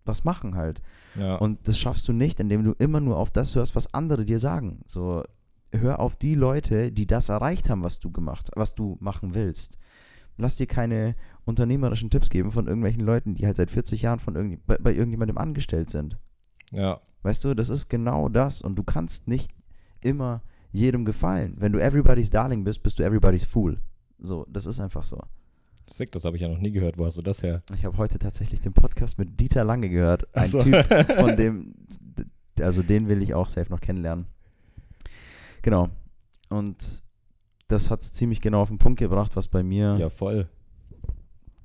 [0.08, 0.82] was machen halt.
[1.16, 1.38] Ja.
[1.38, 4.38] Und das schaffst du nicht, indem du immer nur auf das hörst, was andere dir
[4.40, 4.82] sagen.
[4.86, 5.24] So,
[5.72, 9.80] hör auf die Leute, die das erreicht haben, was du gemacht, was du machen willst.
[10.38, 14.36] Lass dir keine unternehmerischen Tipps geben von irgendwelchen Leuten, die halt seit 40 Jahren von
[14.36, 16.18] irgend, bei, bei irgendjemandem angestellt sind.
[16.72, 17.00] ja.
[17.24, 18.62] Weißt du, das ist genau das.
[18.62, 19.50] Und du kannst nicht
[20.06, 20.42] immer
[20.72, 21.56] jedem gefallen.
[21.58, 23.80] Wenn du everybody's Darling bist, bist du everybody's Fool.
[24.20, 25.20] So, das ist einfach so.
[25.88, 26.98] Sick, das habe ich ja noch nie gehört.
[26.98, 27.62] Wo hast du das her?
[27.76, 30.28] Ich habe heute tatsächlich den Podcast mit Dieter Lange gehört.
[30.36, 30.62] Ein so.
[30.62, 30.76] Typ,
[31.20, 31.74] von dem,
[32.60, 34.26] also den will ich auch safe noch kennenlernen.
[35.62, 35.90] Genau.
[36.50, 37.04] Und
[37.68, 40.48] das hat es ziemlich genau auf den Punkt gebracht, was bei mir Ja, voll.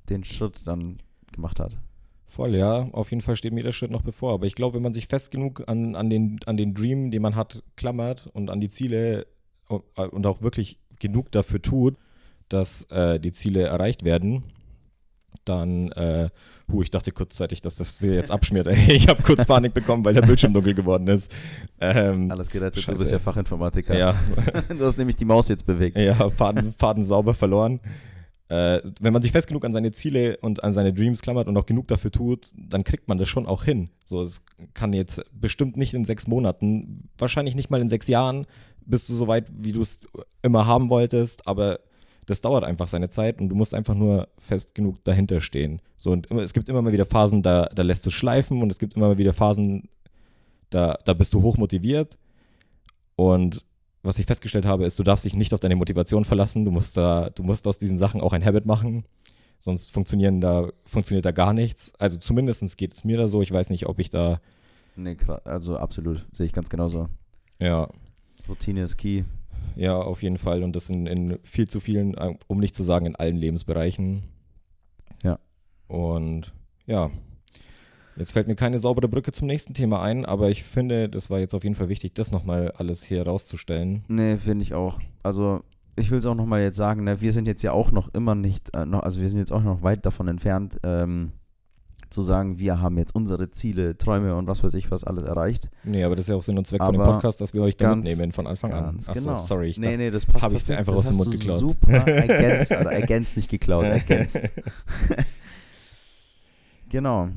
[0.09, 0.97] den Schritt dann
[1.31, 1.77] gemacht hat.
[2.31, 2.87] Voll, ja.
[2.93, 4.33] Auf jeden Fall steht mir der Schritt noch bevor.
[4.33, 7.21] Aber ich glaube, wenn man sich fest genug an, an, den, an den Dream, den
[7.21, 9.27] man hat, klammert und an die Ziele
[9.67, 11.97] und, auch wirklich genug dafür tut,
[12.47, 14.43] dass äh, die Ziele erreicht werden,
[15.43, 16.29] dann, äh,
[16.71, 18.67] hu, ich dachte kurzzeitig, dass das Ziel jetzt abschmiert.
[18.87, 21.29] ich habe kurz Panik bekommen, weil der Bildschirm dunkel geworden ist.
[21.81, 22.93] Ähm, Alles gerettet, Scheiße.
[22.93, 23.97] du bist ja Fachinformatiker.
[23.97, 24.15] Ja.
[24.69, 25.97] du hast nämlich die Maus jetzt bewegt.
[25.97, 27.81] Ja, Faden, Faden sauber verloren.
[28.51, 31.55] Äh, wenn man sich fest genug an seine Ziele und an seine Dreams klammert und
[31.55, 33.91] auch genug dafür tut, dann kriegt man das schon auch hin.
[34.05, 38.45] So, es kann jetzt bestimmt nicht in sechs Monaten, wahrscheinlich nicht mal in sechs Jahren,
[38.85, 40.05] bist du so weit, wie du es
[40.41, 41.79] immer haben wolltest, aber
[42.25, 45.81] das dauert einfach seine Zeit und du musst einfach nur fest genug dahinter stehen.
[45.95, 48.69] So, und immer, es gibt immer mal wieder Phasen, da, da lässt du schleifen und
[48.69, 49.87] es gibt immer mal wieder Phasen,
[50.71, 52.17] da, da bist du hoch motiviert
[53.15, 53.63] und
[54.03, 56.65] was ich festgestellt habe, ist, du darfst dich nicht auf deine Motivation verlassen.
[56.65, 59.05] Du musst da, du musst aus diesen Sachen auch ein Habit machen.
[59.59, 61.93] Sonst funktionieren da, funktioniert da gar nichts.
[61.99, 63.43] Also zumindest geht es mir da so.
[63.43, 64.41] Ich weiß nicht, ob ich da.
[64.95, 66.25] Nee, also absolut.
[66.31, 67.09] Sehe ich ganz genauso.
[67.59, 67.87] Ja.
[68.49, 69.23] Routine ist key.
[69.75, 70.63] Ja, auf jeden Fall.
[70.63, 72.15] Und das in, in viel zu vielen,
[72.47, 74.23] um nicht zu sagen, in allen Lebensbereichen.
[75.23, 75.37] Ja.
[75.87, 76.53] Und
[76.87, 77.11] ja,
[78.15, 81.39] Jetzt fällt mir keine saubere Brücke zum nächsten Thema ein, aber ich finde, das war
[81.39, 84.03] jetzt auf jeden Fall wichtig, das nochmal alles hier rauszustellen.
[84.07, 84.99] Nee, finde ich auch.
[85.23, 85.63] Also
[85.95, 88.35] ich will es auch nochmal jetzt sagen, ne, wir sind jetzt ja auch noch immer
[88.35, 91.33] nicht, äh, noch, also wir sind jetzt auch noch weit davon entfernt, ähm,
[92.09, 95.69] zu sagen, wir haben jetzt unsere Ziele, Träume und was weiß ich was alles erreicht.
[95.83, 97.61] Nee, aber das ist ja auch Sinn und Zweck aber von dem Podcast, dass wir
[97.61, 98.83] euch da mitnehmen von Anfang an.
[98.97, 99.37] Ganz genau.
[99.37, 101.59] sorry, ich nee, nee, das passt Habe ich dir einfach aus dem Mund geklaut.
[101.59, 104.39] Super ergänzt, also ergänzt, nicht geklaut, ergänzt.
[106.89, 107.29] genau.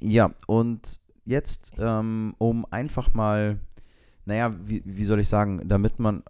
[0.00, 3.58] Ja, und jetzt, ähm, um einfach mal,
[4.24, 6.22] naja, wie, wie soll ich sagen, damit man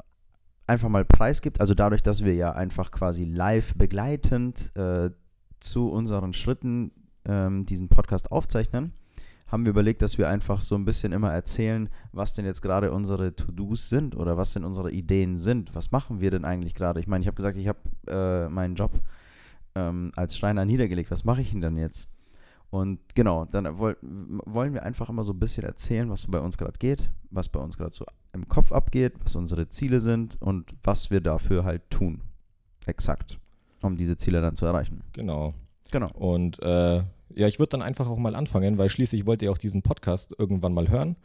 [0.66, 5.11] einfach mal Preis gibt, also dadurch, dass wir ja einfach quasi live begleitend äh,
[5.61, 6.92] zu unseren Schritten
[7.24, 8.92] ähm, diesen Podcast aufzeichnen,
[9.46, 12.92] haben wir überlegt, dass wir einfach so ein bisschen immer erzählen, was denn jetzt gerade
[12.92, 15.74] unsere To-Dos sind oder was denn unsere Ideen sind.
[15.74, 17.00] Was machen wir denn eigentlich gerade?
[17.00, 18.92] Ich meine, ich habe gesagt, ich habe äh, meinen Job
[19.74, 21.11] ähm, als Schreiner niedergelegt.
[21.11, 22.09] Was mache ich denn dann jetzt?
[22.70, 26.59] Und genau, dann wollen wir einfach immer so ein bisschen erzählen, was so bei uns
[26.59, 28.04] gerade geht, was bei uns gerade so
[28.35, 32.20] im Kopf abgeht, was unsere Ziele sind und was wir dafür halt tun.
[32.87, 33.38] Exakt.
[33.81, 35.02] Um diese Ziele dann zu erreichen.
[35.12, 35.54] Genau.
[35.90, 36.11] Genau.
[36.12, 36.96] Und äh,
[37.35, 40.35] ja, ich würde dann einfach auch mal anfangen, weil schließlich wollt ihr auch diesen Podcast
[40.38, 41.16] irgendwann mal hören.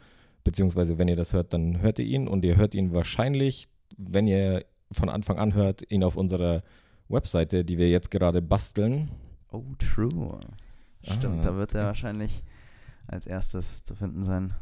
[0.44, 4.26] Beziehungsweise, wenn ihr das hört, dann hört ihr ihn und ihr hört ihn wahrscheinlich, wenn
[4.26, 6.62] ihr von Anfang an hört, ihn auf unserer
[7.08, 9.10] Webseite, die wir jetzt gerade basteln.
[9.50, 10.40] Oh, true.
[11.04, 12.42] Stimmt, ah, da wird er wahrscheinlich
[13.06, 14.54] als erstes zu finden sein.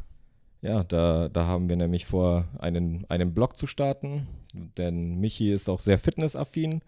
[0.61, 4.27] Ja, da, da haben wir nämlich vor, einen, einen Blog zu starten,
[4.77, 6.81] denn Michi ist auch sehr fitnessaffin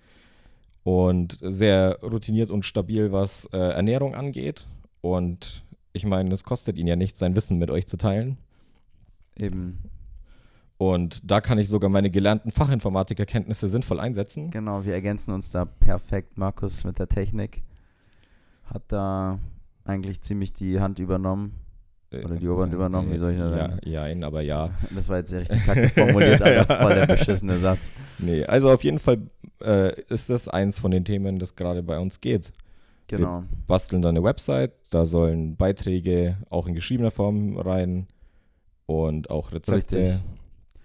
[0.83, 4.67] und sehr routiniert und stabil, was äh, Ernährung angeht.
[5.01, 8.37] Und ich meine, es kostet ihn ja nichts, sein Wissen mit euch zu teilen.
[9.37, 9.79] Eben.
[10.77, 14.51] Und da kann ich sogar meine gelernten Fachinformatikerkenntnisse sinnvoll einsetzen.
[14.51, 17.63] Genau, wir ergänzen uns da perfekt, Markus, mit der Technik
[18.75, 19.39] hat da
[19.85, 21.55] eigentlich ziemlich die Hand übernommen.
[22.13, 23.79] Oder die Oberhand äh, übernommen, wie soll ich das sagen?
[23.83, 24.69] Ja, ja, aber ja.
[24.95, 27.91] Das war jetzt sehr richtig kacke formuliert, aber voll der beschissene Satz.
[28.19, 29.17] Nee, also auf jeden Fall
[29.61, 32.53] äh, ist das eins von den Themen, das gerade bei uns geht.
[33.07, 33.41] Genau.
[33.41, 38.07] Wir basteln da eine Website, da sollen Beiträge auch in geschriebener Form rein
[38.85, 39.97] und auch Rezepte.
[39.97, 40.21] Richtig.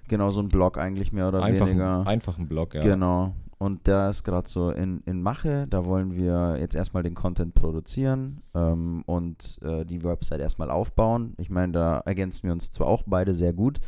[0.08, 2.00] Genau, so ein Blog eigentlich mehr oder einfach weniger.
[2.00, 2.80] Ein, einfach ein Blog, ja.
[2.80, 3.34] Genau.
[3.60, 5.66] Und der ist gerade so in, in Mache.
[5.68, 11.34] Da wollen wir jetzt erstmal den Content produzieren ähm, und äh, die Website erstmal aufbauen.
[11.36, 13.78] Ich meine, da ergänzen wir uns zwar auch beide sehr gut.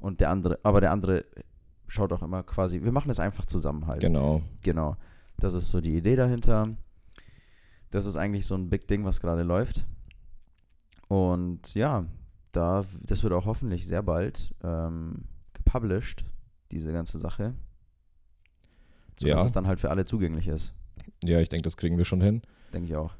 [0.00, 1.26] Und der andere, aber der andere
[1.88, 4.00] schaut auch immer quasi, wir machen das einfach zusammen halt.
[4.00, 4.40] Genau.
[4.62, 4.96] Genau.
[5.36, 6.74] Das ist so die Idee dahinter.
[7.90, 9.86] Das ist eigentlich so ein Big Ding, was gerade läuft.
[11.08, 12.06] Und ja,
[12.52, 16.24] da, das wird auch hoffentlich sehr bald ähm, gepublished,
[16.70, 17.52] diese ganze Sache
[19.18, 19.46] sodass ja.
[19.46, 20.74] es dann halt für alle zugänglich ist.
[21.24, 22.42] Ja, ich denke, das kriegen wir schon hin.
[22.72, 23.12] Denke ich auch.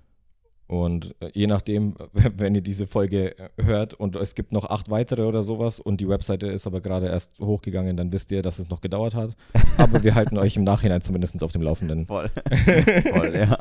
[0.68, 4.90] Und äh, je nachdem, wenn ihr diese Folge äh, hört und es gibt noch acht
[4.90, 8.58] weitere oder sowas und die Webseite ist aber gerade erst hochgegangen, dann wisst ihr, dass
[8.58, 9.34] es noch gedauert hat.
[9.78, 12.06] Aber wir halten euch im Nachhinein zumindest auf dem Laufenden.
[12.06, 12.28] Voll.
[12.50, 13.56] Voll, ja.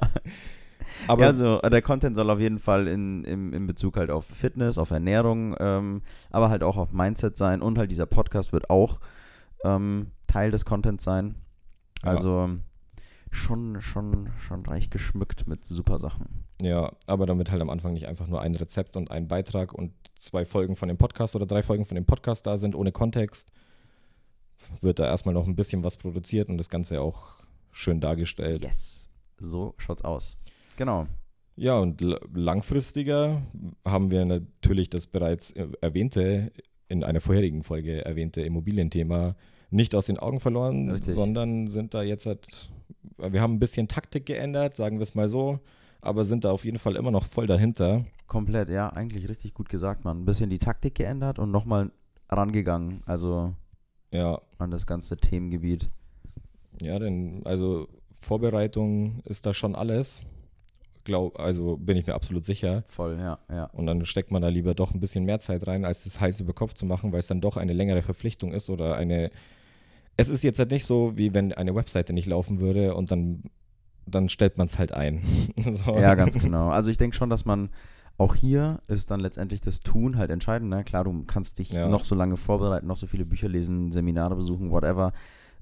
[1.07, 4.25] Aber ja, also der Content soll auf jeden Fall in, in, in Bezug halt auf
[4.25, 8.69] Fitness, auf Ernährung, ähm, aber halt auch auf Mindset sein und halt dieser Podcast wird
[8.69, 8.99] auch
[9.63, 11.35] ähm, Teil des Contents sein.
[12.03, 12.49] Also
[13.31, 16.45] schon, schon, schon reich geschmückt mit super Sachen.
[16.61, 19.93] Ja, aber damit halt am Anfang nicht einfach nur ein Rezept und ein Beitrag und
[20.17, 23.51] zwei Folgen von dem Podcast oder drei Folgen von dem Podcast da sind ohne Kontext,
[24.81, 27.35] wird da erstmal noch ein bisschen was produziert und das Ganze auch
[27.71, 28.63] schön dargestellt.
[28.63, 29.07] Yes,
[29.37, 30.37] so schaut's aus.
[30.77, 31.07] Genau.
[31.55, 32.01] Ja, und
[32.33, 33.41] langfristiger
[33.83, 36.51] haben wir natürlich das bereits erwähnte,
[36.87, 39.35] in einer vorherigen Folge erwähnte Immobilienthema
[39.69, 41.13] nicht aus den Augen verloren, Richtig.
[41.13, 42.69] sondern sind da jetzt halt,
[43.17, 45.59] wir haben ein bisschen Taktik geändert, sagen wir es mal so,
[46.01, 48.05] aber sind da auf jeden Fall immer noch voll dahinter.
[48.27, 50.21] Komplett, ja, eigentlich richtig gut gesagt, Mann.
[50.21, 51.91] Ein bisschen die Taktik geändert und nochmal
[52.29, 53.53] rangegangen, also
[54.11, 55.89] Ja, an das ganze Themengebiet.
[56.81, 57.87] ja, denn also
[58.19, 60.21] Vorbereitung ist da schon alles.
[61.03, 62.83] Glaub, also bin ich mir absolut sicher.
[62.87, 63.65] Voll, ja, ja.
[63.71, 66.41] Und dann steckt man da lieber doch ein bisschen mehr Zeit rein, als das heiß
[66.41, 69.31] über Kopf zu machen, weil es dann doch eine längere Verpflichtung ist oder eine.
[70.17, 73.43] Es ist jetzt halt nicht so, wie wenn eine Webseite nicht laufen würde und dann,
[74.05, 75.21] dann stellt man es halt ein.
[75.71, 75.97] so.
[75.97, 76.69] Ja, ganz genau.
[76.69, 77.69] Also ich denke schon, dass man
[78.17, 80.69] auch hier ist dann letztendlich das Tun halt entscheidend.
[80.71, 80.83] Ne?
[80.83, 81.87] Klar, du kannst dich Ja.
[81.87, 85.13] noch so lange vorbereiten, noch so viele Bücher lesen, Seminare besuchen, whatever.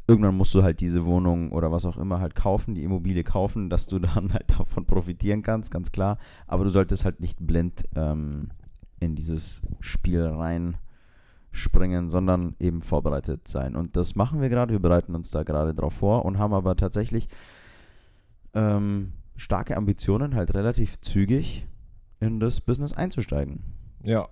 [0.08, 3.70] Irgendwann musst du halt diese Wohnung oder was auch immer halt kaufen, die Immobilie kaufen,
[3.70, 6.18] dass du dann halt davon profitieren kannst, ganz klar.
[6.48, 8.52] Aber du solltest halt nicht blind ähm,
[9.02, 10.22] in dieses Spiel
[11.56, 13.76] reinspringen, sondern eben vorbereitet sein.
[13.76, 14.74] Und das machen wir gerade.
[14.74, 17.28] Wir bereiten uns da gerade drauf vor und haben aber tatsächlich
[18.54, 21.66] ähm, starke Ambitionen, halt relativ zügig
[22.20, 23.64] in das Business einzusteigen.
[24.04, 24.28] Ja.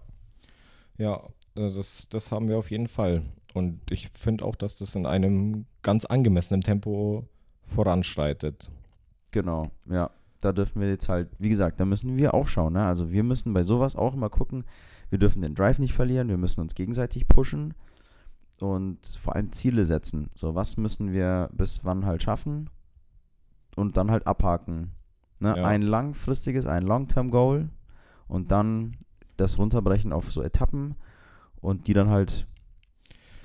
[0.97, 1.21] Ja,
[1.55, 3.23] also das, das haben wir auf jeden Fall.
[3.53, 7.27] Und ich finde auch, dass das in einem ganz angemessenen Tempo
[7.63, 8.69] voranschreitet.
[9.31, 10.09] Genau, ja.
[10.39, 12.73] Da dürfen wir jetzt halt, wie gesagt, da müssen wir auch schauen.
[12.73, 12.83] Ne?
[12.83, 14.65] Also wir müssen bei sowas auch immer gucken,
[15.13, 17.75] wir dürfen den Drive nicht verlieren, wir müssen uns gegenseitig pushen
[18.59, 20.31] und vor allem Ziele setzen.
[20.33, 22.71] So, was müssen wir bis wann halt schaffen
[23.75, 24.91] und dann halt abhaken.
[25.39, 25.53] Ne?
[25.55, 25.65] Ja.
[25.65, 27.69] Ein langfristiges, ein Long-Term-Goal
[28.27, 28.97] und dann
[29.37, 30.95] das runterbrechen auf so Etappen
[31.61, 32.47] und die dann halt,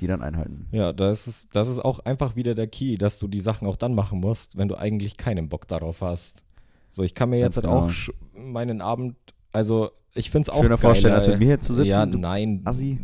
[0.00, 0.68] die dann einhalten.
[0.72, 3.76] Ja, das ist, das ist auch einfach wieder der Key, dass du die Sachen auch
[3.76, 6.42] dann machen musst, wenn du eigentlich keinen Bock darauf hast.
[6.90, 7.88] So, ich kann mir Ganz jetzt halt genau.
[7.88, 9.16] auch meinen Abend,
[9.52, 11.88] also ich finde es auch Schöner vorstellen, als mit mir hier zu sitzen.
[11.88, 12.62] Ja, nein.
[12.64, 12.98] Assi.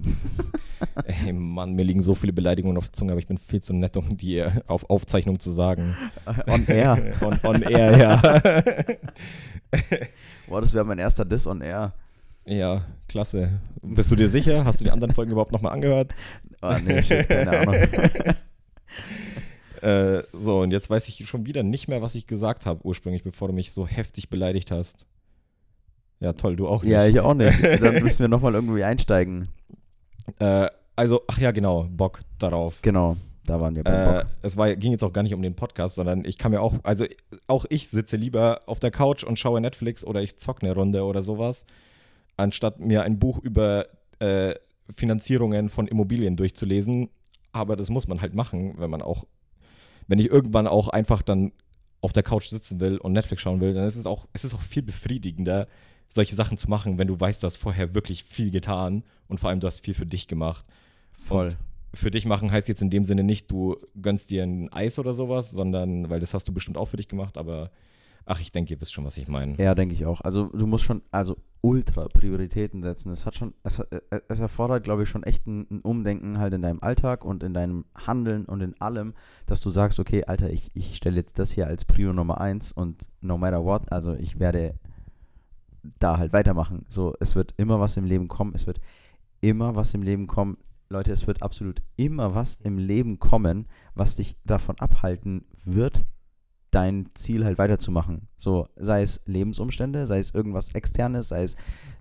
[1.07, 3.73] Ey, Mann, mir liegen so viele Beleidigungen auf der Zunge, aber ich bin viel zu
[3.73, 5.97] nett, um die äh, auf Aufzeichnung zu sagen.
[6.47, 7.15] On air.
[7.21, 8.23] on, on air, ja.
[10.47, 11.95] Boah, das wäre mein erster Diss on air.
[12.45, 13.61] ja, klasse.
[13.83, 14.65] Bist du dir sicher?
[14.65, 16.15] Hast du die anderen Folgen überhaupt nochmal angehört?
[16.61, 17.75] Ah, nee, shit, keine Ahnung.
[19.85, 23.23] Äh, so, und jetzt weiß ich schon wieder nicht mehr, was ich gesagt habe ursprünglich,
[23.23, 25.05] bevor du mich so heftig beleidigt hast.
[26.21, 26.93] Ja, toll, du auch nicht.
[26.93, 27.63] ja, ich auch nicht.
[27.83, 29.49] Dann müssen wir nochmal irgendwie einsteigen.
[30.39, 32.81] Äh, also, ach ja, genau, Bock darauf.
[32.83, 34.31] Genau, da waren wir beim Äh, Bock.
[34.43, 36.75] es war, ging jetzt auch gar nicht um den Podcast, sondern ich kann mir auch,
[36.83, 37.05] also
[37.47, 41.05] auch ich sitze lieber auf der Couch und schaue Netflix oder ich zocke eine Runde
[41.05, 41.67] oder sowas,
[42.37, 43.87] anstatt mir ein Buch über
[44.21, 44.55] äh,
[44.91, 47.11] Finanzierungen von Immobilien durchzulesen.
[47.53, 49.25] Aber das muss man halt machen, wenn man auch,
[50.09, 51.53] wenn ich irgendwann auch einfach dann
[52.01, 54.55] auf der Couch sitzen will und Netflix schauen will, dann ist es auch, es ist
[54.55, 55.67] auch viel befriedigender,
[56.15, 59.51] solche Sachen zu machen, wenn du weißt, du hast vorher wirklich viel getan und vor
[59.51, 60.65] allem du hast viel für dich gemacht.
[61.13, 61.47] Voll.
[61.47, 61.57] Und
[61.93, 65.15] für dich machen heißt jetzt in dem Sinne nicht, du gönnst dir ein Eis oder
[65.15, 67.71] sowas, sondern, weil das hast du bestimmt auch für dich gemacht, aber
[68.27, 69.55] ach, ich denke, ihr wisst schon, was ich meine.
[69.63, 70.21] Ja, denke ich auch.
[70.23, 73.11] Also du musst schon, also ultra Prioritäten setzen.
[73.13, 76.39] Es hat schon, es, hat- äh, es erfordert, glaube ich, schon echt ein, ein Umdenken
[76.39, 79.15] halt in deinem Alltag und in deinem Handeln und in allem,
[79.47, 82.73] dass du sagst, okay, Alter, ich, ich stelle jetzt das hier als Prio Nummer eins
[82.73, 84.75] und no matter what, also ich werde
[85.99, 86.87] da halt weitermachen.
[86.89, 88.81] So, es wird immer was im Leben kommen, es wird
[89.41, 90.59] immer was im Leben kommen.
[90.89, 96.05] Leute, es wird absolut immer was im Leben kommen, was dich davon abhalten wird,
[96.71, 98.29] dein Ziel halt weiterzumachen.
[98.37, 101.57] So, sei es Lebensumstände, sei es irgendwas externes, sei es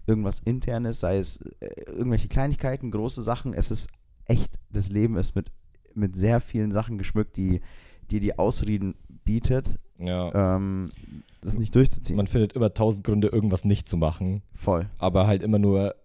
[0.07, 3.53] irgendwas internes, sei es äh, irgendwelche Kleinigkeiten, große Sachen.
[3.53, 3.89] Es ist
[4.25, 5.51] echt, das Leben ist mit,
[5.93, 7.61] mit sehr vielen Sachen geschmückt, die
[8.11, 10.55] die, die Ausreden bietet, Ja.
[10.55, 10.89] ähm,
[11.41, 12.17] das nicht durchzuziehen.
[12.17, 14.87] Man findet immer tausend Gründe, irgendwas nicht zu machen, Voll.
[14.97, 15.95] aber halt immer nur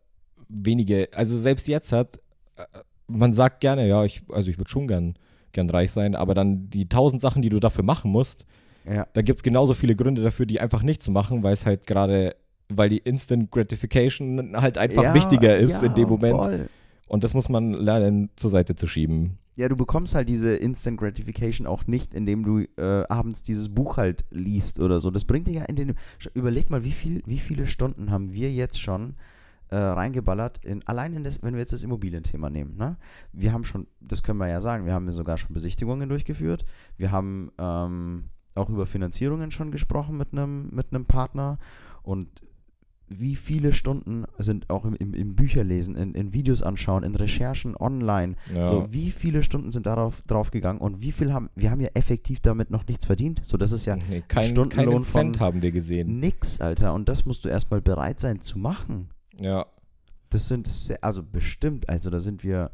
[0.49, 2.17] wenige, also selbst jetzt hat,
[2.57, 2.65] äh,
[3.07, 5.15] man sagt gerne, ja, ich, also ich würde schon gern,
[5.53, 8.45] gern reich sein, aber dann die tausend Sachen, die du dafür machen musst,
[8.85, 9.07] Ja.
[9.13, 11.87] da gibt es genauso viele Gründe dafür, die einfach nicht zu machen, weil es halt
[11.87, 12.37] gerade,
[12.69, 16.37] weil die Instant Gratification halt einfach Ja, wichtiger ist ja, in dem Moment.
[16.37, 16.69] Voll.
[17.09, 19.39] Und das muss man lernen, zur Seite zu schieben.
[19.57, 23.97] Ja, du bekommst halt diese Instant Gratification auch nicht, indem du äh, abends dieses Buch
[23.97, 25.11] halt liest oder so.
[25.11, 25.95] Das bringt dir ja in den.
[26.35, 29.15] Überleg mal, wie, viel, wie viele Stunden haben wir jetzt schon
[29.71, 32.77] äh, reingeballert, in, allein in das, wenn wir jetzt das Immobilienthema nehmen.
[32.77, 32.97] Ne?
[33.33, 36.65] Wir haben schon, das können wir ja sagen, wir haben sogar schon Besichtigungen durchgeführt.
[36.97, 41.59] Wir haben ähm, auch über Finanzierungen schon gesprochen mit einem mit einem Partner.
[42.03, 42.29] Und
[43.11, 47.77] wie viele Stunden sind auch im, im, im Bücherlesen, in, in Videos anschauen, in Recherchen
[47.77, 48.65] online, Ja.
[48.65, 51.89] so, wie viele Stunden sind darauf drauf gegangen und wie viel haben, wir haben ja
[51.95, 53.41] effektiv damit noch nichts verdient.
[53.45, 56.21] So, das ist ja nee, kein, Stundenlohn keinen Cent von- haben wir gesehen.
[56.21, 56.95] nix, Alter.
[56.95, 59.09] Und das musst du erstmal bereit sein zu machen.
[59.41, 59.67] Ja.
[60.31, 62.71] Das sind, sehr, also bestimmt, also da sind wir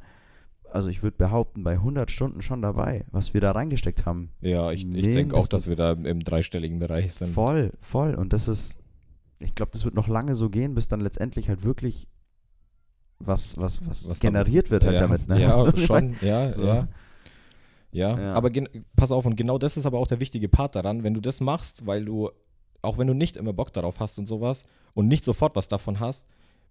[0.73, 4.31] also ich würde behaupten, bei 100 Stunden schon dabei, was wir da reingesteckt haben.
[4.41, 7.29] Ja, ich, ich denke auch, dass wir da im dreistelligen Bereich sind.
[7.29, 8.17] Voll, voll.
[8.17, 8.81] Und das ist,
[9.39, 12.07] ich glaube, das wird noch lange so gehen, bis dann letztendlich halt wirklich
[13.19, 15.29] was, was, was, Was generiert wird halt ja, damit.
[15.29, 15.41] Ne?
[15.41, 16.65] Ja, ich schon, ja, So.
[16.65, 16.89] ja.
[17.93, 18.35] Ja, Ja.
[18.35, 18.51] aber
[18.97, 21.41] pass auf, und genau das ist aber auch der wichtige Part daran, wenn du das
[21.41, 22.29] machst, weil du,
[22.83, 24.65] auch wenn du nicht immer Bock darauf hast und sowas
[24.95, 26.27] und nicht sofort was davon hast,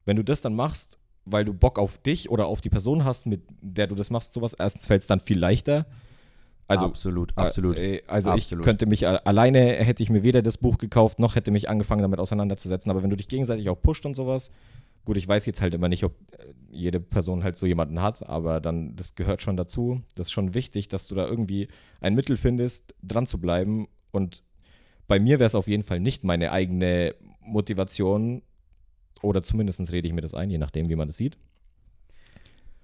[0.06, 3.26] wenn du das dann machst, weil du Bock auf dich oder auf die Person hast,
[3.26, 5.86] mit der du das machst, sowas, erstens fällt es dann viel leichter.
[6.68, 7.78] Also, absolut, absolut.
[7.78, 8.62] Äh, also Absolut.
[8.62, 12.02] ich könnte mich alleine hätte ich mir weder das Buch gekauft, noch hätte mich angefangen
[12.02, 12.90] damit auseinanderzusetzen.
[12.90, 14.50] Aber wenn du dich gegenseitig auch pusht und sowas,
[15.06, 18.28] gut, ich weiß jetzt halt immer nicht, ob äh, jede Person halt so jemanden hat,
[18.28, 20.02] aber dann, das gehört schon dazu.
[20.16, 21.68] Das ist schon wichtig, dass du da irgendwie
[22.02, 23.88] ein Mittel findest, dran zu bleiben.
[24.12, 24.44] Und
[25.08, 28.42] bei mir wäre es auf jeden Fall nicht meine eigene Motivation,
[29.22, 31.38] oder zumindest rede ich mir das ein, je nachdem, wie man das sieht.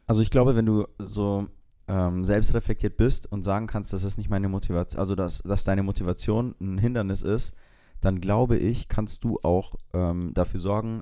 [0.07, 1.47] Also ich glaube, wenn du so
[1.89, 5.83] ähm, selbstreflektiert bist und sagen kannst, das ist nicht meine Motivation, also dass, dass deine
[5.83, 7.53] Motivation ein Hindernis ist,
[7.99, 11.01] dann glaube ich, kannst du auch ähm, dafür sorgen,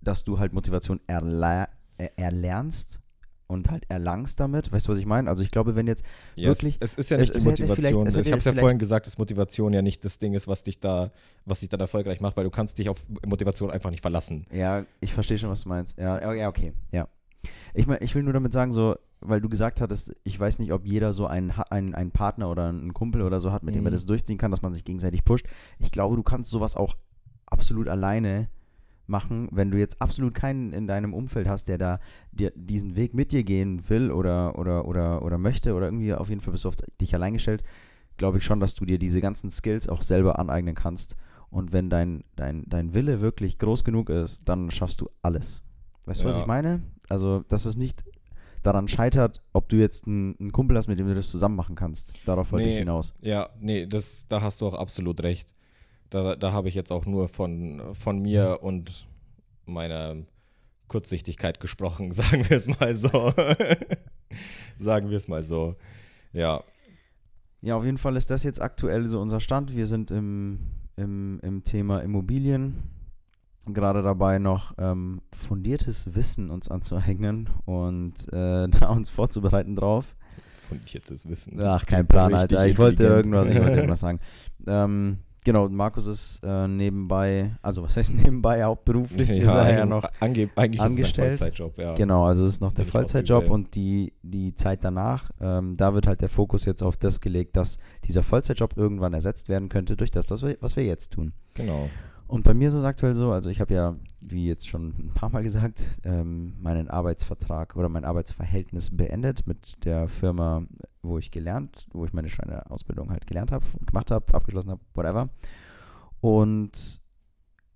[0.00, 3.00] dass du halt Motivation erler er erlernst
[3.46, 4.72] und halt erlangst damit.
[4.72, 5.28] Weißt du, was ich meine?
[5.28, 6.02] Also ich glaube, wenn jetzt
[6.34, 8.06] Ja, Wirklich, Es, es ist ja es- nicht es die Motivation.
[8.06, 10.62] es ich habe es ja vorhin gesagt, dass Motivation ja nicht das Ding ist, was
[10.62, 11.12] dich da,
[11.44, 14.46] was dich dann erfolgreich macht, weil du kannst dich auf Motivation einfach nicht verlassen.
[14.50, 15.98] Ja, ich verstehe schon, was du meinst.
[15.98, 16.72] Ja, ja, ja, okay.
[16.90, 17.06] Ja.
[17.74, 20.72] Ich, mein, ich will nur damit sagen, so, weil du gesagt hattest, ich weiß nicht,
[20.72, 23.84] ob jeder so einen, einen, einen Partner oder einen Kumpel oder so hat, mit dem
[23.86, 23.94] er Mhm.
[23.94, 25.46] das durchziehen kann, dass man sich gegenseitig pusht.
[25.78, 26.94] Ich glaube, du kannst sowas auch
[27.46, 28.48] absolut alleine
[29.06, 32.00] machen, wenn du jetzt absolut keinen in deinem Umfeld hast, der da
[32.32, 36.28] dir diesen Weg mit dir gehen will oder, oder, oder, oder möchte oder irgendwie auf
[36.30, 37.62] jeden Fall bist du auf dich allein gestellt,
[38.16, 41.16] glaube ich schon, dass du dir diese ganzen Skills auch selber aneignen kannst.
[41.50, 45.62] Und wenn dein, dein, dein Wille wirklich groß genug ist, dann schaffst du alles.
[46.06, 46.40] Weißt du, was Ja.
[46.40, 46.82] ich meine?
[47.08, 48.04] Also, dass es nicht
[48.66, 51.74] daran scheitert, ob du jetzt einen, einen Kumpel hast, mit dem du das zusammen machen
[51.74, 52.12] kannst.
[52.24, 52.80] Darauf wollte ich Nee.
[52.80, 53.14] hinaus.
[53.20, 55.54] Ja, nee, das, da hast du auch absolut recht.
[56.10, 59.06] Da, da habe ich jetzt auch nur von, von mir und
[59.66, 60.16] meiner
[60.88, 63.08] Kurzsichtigkeit gesprochen, sagen wir es mal so.
[64.78, 65.76] sagen wir es mal so.
[66.32, 66.62] Ja,
[67.62, 69.74] Ja, auf jeden Fall ist das jetzt aktuell so unser Stand.
[69.74, 70.58] Wir sind im,
[70.96, 72.82] im, im Thema Immobilien
[73.72, 80.14] gerade dabei, noch ähm, fundiertes Wissen uns anzueignen und äh, da uns vorzubereiten drauf.
[80.68, 81.58] fundiertes Wissen.
[81.62, 82.66] Ach, kein Plan, Alter.
[82.66, 84.20] Ich wollte irgendwas, ich wollte irgendwas sagen.
[84.66, 90.08] Ähm, genau, Markus ist äh, nebenbei, also was heißt nebenbei, hauptberuflich ist er ja noch.
[90.20, 91.34] ange eigentlich angestellt.
[91.34, 91.92] ist Vollzeitjob, ja.
[91.92, 96.06] Genau, also es ist noch der Vollzeitjob und die, die Zeit danach, ähm, da wird
[96.06, 100.10] halt der Fokus jetzt auf das gelegt, dass dieser Vollzeitjob irgendwann ersetzt werden könnte durch
[100.10, 101.34] das, das wir, was wir jetzt tun.
[101.52, 101.90] Genau.
[102.26, 105.10] Und bei mir ist es aktuell so, also ich habe ja, wie jetzt schon ein
[105.14, 110.62] paar Mal gesagt, ähm, meinen Arbeitsvertrag oder mein Arbeitsverhältnis beendet mit der Firma,
[111.02, 115.28] wo ich gelernt, wo ich meine Schreiner-Ausbildung halt gelernt habe, gemacht habe, abgeschlossen habe, whatever.
[116.20, 117.02] Und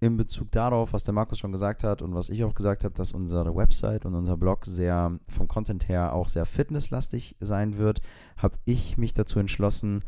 [0.00, 2.94] in Bezug darauf, was der Markus schon gesagt hat und was ich auch gesagt habe,
[2.94, 8.00] dass unsere Website und unser Blog sehr vom Content her auch sehr fitnesslastig sein wird,
[8.36, 10.04] habe ich mich dazu entschlossen,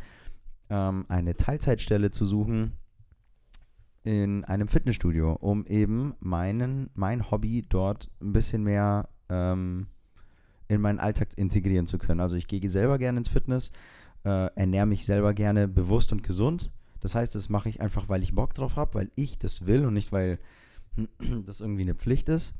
[0.70, 2.79] ähm, eine Teilzeitstelle zu suchen
[4.02, 9.88] in einem Fitnessstudio, um eben meinen, mein Hobby dort ein bisschen mehr ähm,
[10.68, 12.20] in meinen Alltag integrieren zu können.
[12.20, 13.72] Also ich gehe selber gerne ins Fitness,
[14.24, 16.70] äh, ernähre mich selber gerne bewusst und gesund.
[17.00, 19.84] Das heißt, das mache ich einfach, weil ich Bock drauf habe, weil ich das will
[19.84, 20.38] und nicht, weil
[21.46, 22.54] das irgendwie eine Pflicht ist.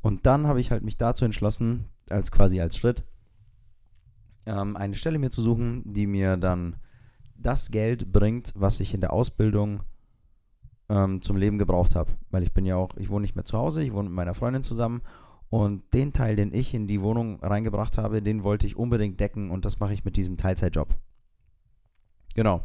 [0.00, 3.04] Und dann habe ich halt mich dazu entschlossen, als quasi als Schritt,
[4.46, 6.76] ähm, eine Stelle mir zu suchen, die mir dann
[7.36, 9.82] das Geld bringt, was ich in der Ausbildung
[10.88, 12.12] ähm, zum Leben gebraucht habe.
[12.30, 14.34] Weil ich bin ja auch, ich wohne nicht mehr zu Hause, ich wohne mit meiner
[14.34, 15.02] Freundin zusammen
[15.50, 19.50] und den Teil, den ich in die Wohnung reingebracht habe, den wollte ich unbedingt decken
[19.50, 20.94] und das mache ich mit diesem Teilzeitjob.
[22.34, 22.62] Genau.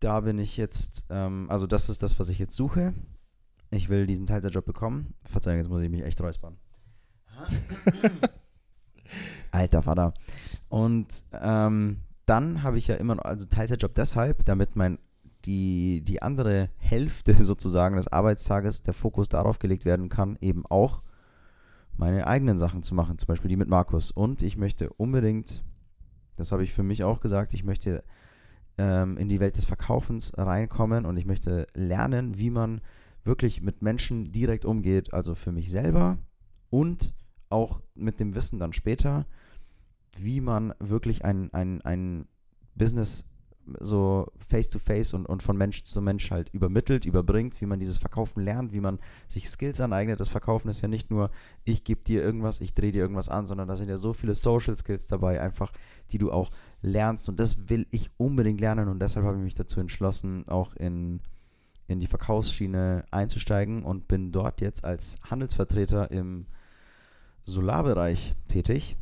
[0.00, 2.92] Da bin ich jetzt, ähm, also das ist das, was ich jetzt suche.
[3.70, 5.14] Ich will diesen Teilzeitjob bekommen.
[5.24, 6.58] Verzeihung, jetzt muss ich mich echt räuspern.
[9.50, 10.12] Alter Vater.
[10.68, 14.98] Und ähm, dann habe ich ja immer noch, also Teilzeitjob deshalb, damit mein
[15.44, 21.02] die, die andere Hälfte sozusagen des Arbeitstages der Fokus darauf gelegt werden kann, eben auch
[21.96, 24.10] meine eigenen Sachen zu machen, zum Beispiel die mit Markus.
[24.10, 25.64] Und ich möchte unbedingt,
[26.36, 28.02] das habe ich für mich auch gesagt, ich möchte
[28.78, 32.80] ähm, in die Welt des Verkaufens reinkommen und ich möchte lernen, wie man
[33.24, 36.18] wirklich mit Menschen direkt umgeht, also für mich selber
[36.70, 37.14] und
[37.50, 39.26] auch mit dem Wissen dann später,
[40.16, 42.26] wie man wirklich ein, ein, ein
[42.74, 43.26] Business
[43.80, 47.78] so face to face und, und von Mensch zu Mensch halt übermittelt, überbringt, wie man
[47.78, 48.98] dieses Verkaufen lernt, wie man
[49.28, 50.20] sich Skills aneignet.
[50.20, 51.30] Das Verkaufen ist ja nicht nur,
[51.64, 54.34] ich gebe dir irgendwas, ich drehe dir irgendwas an, sondern da sind ja so viele
[54.34, 55.72] Social Skills dabei, einfach,
[56.10, 56.50] die du auch
[56.80, 57.28] lernst.
[57.28, 61.20] Und das will ich unbedingt lernen und deshalb habe ich mich dazu entschlossen, auch in,
[61.86, 66.46] in die Verkaufsschiene einzusteigen und bin dort jetzt als Handelsvertreter im
[67.44, 68.96] Solarbereich tätig.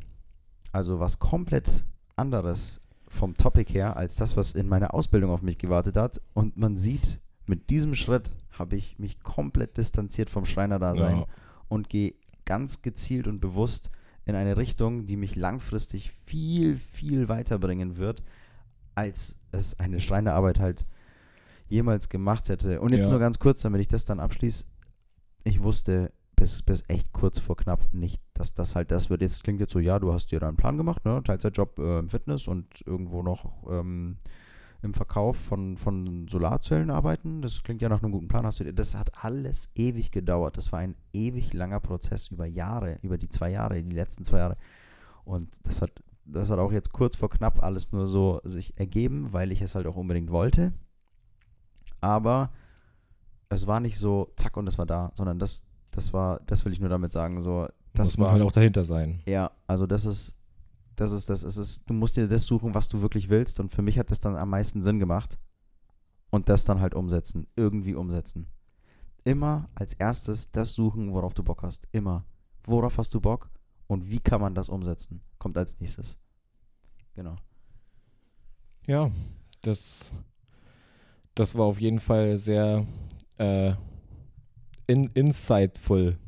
[0.72, 1.84] Also was komplett
[2.16, 2.80] anderes
[3.10, 6.22] vom Topic her als das, was in meiner Ausbildung auf mich gewartet hat.
[6.32, 11.26] Und man sieht, mit diesem Schritt habe ich mich komplett distanziert vom Schreinerdasein Ja.
[11.68, 13.90] und gehe ganz gezielt und bewusst
[14.26, 18.22] in eine Richtung, die mich langfristig viel, viel weiterbringen wird,
[18.94, 20.86] als es eine Schreinerarbeit halt
[21.68, 22.80] jemals gemacht hätte.
[22.80, 23.10] Und jetzt Ja.
[23.10, 24.64] nur ganz kurz, damit ich das dann abschließe.
[25.44, 29.20] Ich wusste bis, bis echt kurz vor knapp nicht, dass das halt das wird.
[29.20, 31.22] Jetzt klingt jetzt so, ja, du hast dir da einen Plan gemacht, ne?
[31.22, 34.16] Teilzeitjob äh, im Fitness und irgendwo noch ähm,
[34.80, 37.42] im Verkauf von, von Solarzellen arbeiten.
[37.42, 38.46] Das klingt ja nach einem guten Plan.
[38.46, 40.56] Hast du dir, das hat alles ewig gedauert.
[40.56, 44.38] Das war ein ewig langer Prozess über Jahre, über die zwei Jahre, die letzten zwei
[44.38, 44.56] Jahre.
[45.24, 45.92] Und das hat,
[46.24, 49.74] das hat auch jetzt kurz vor knapp alles nur so sich ergeben, weil ich es
[49.74, 50.72] halt auch unbedingt wollte.
[52.00, 52.50] Aber
[53.50, 56.72] es war nicht so, zack, und es war da, sondern das, das war, das will
[56.72, 59.20] ich nur damit sagen, so, das Muss man war halt auch dahinter sein.
[59.26, 60.36] ja, also das ist,
[60.96, 61.84] das ist, das ist, es.
[61.84, 63.58] du musst dir das suchen, was du wirklich willst.
[63.58, 65.38] Und für mich hat das dann am meisten Sinn gemacht.
[66.30, 68.46] Und das dann halt umsetzen, irgendwie umsetzen.
[69.24, 71.88] Immer als erstes das suchen, worauf du Bock hast.
[71.90, 72.24] Immer.
[72.64, 73.50] Worauf hast du Bock
[73.88, 75.22] und wie kann man das umsetzen?
[75.38, 76.18] Kommt als nächstes.
[77.14, 77.36] Genau.
[78.86, 79.10] Ja,
[79.62, 80.12] das,
[81.34, 82.86] das war auf jeden Fall sehr
[83.38, 83.72] äh,
[84.90, 86.18] in, insightful.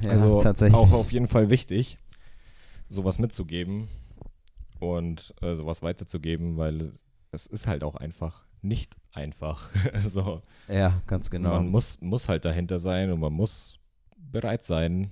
[0.00, 0.76] Ja, also tatsächlich.
[0.78, 1.98] auch auf jeden Fall wichtig,
[2.88, 3.88] sowas mitzugeben
[4.78, 6.92] und äh, sowas weiterzugeben, weil
[7.32, 9.70] es ist halt auch einfach nicht einfach.
[9.92, 11.50] also ja, ganz genau.
[11.50, 13.78] man muss, muss halt dahinter sein und man muss
[14.16, 15.10] bereit sein,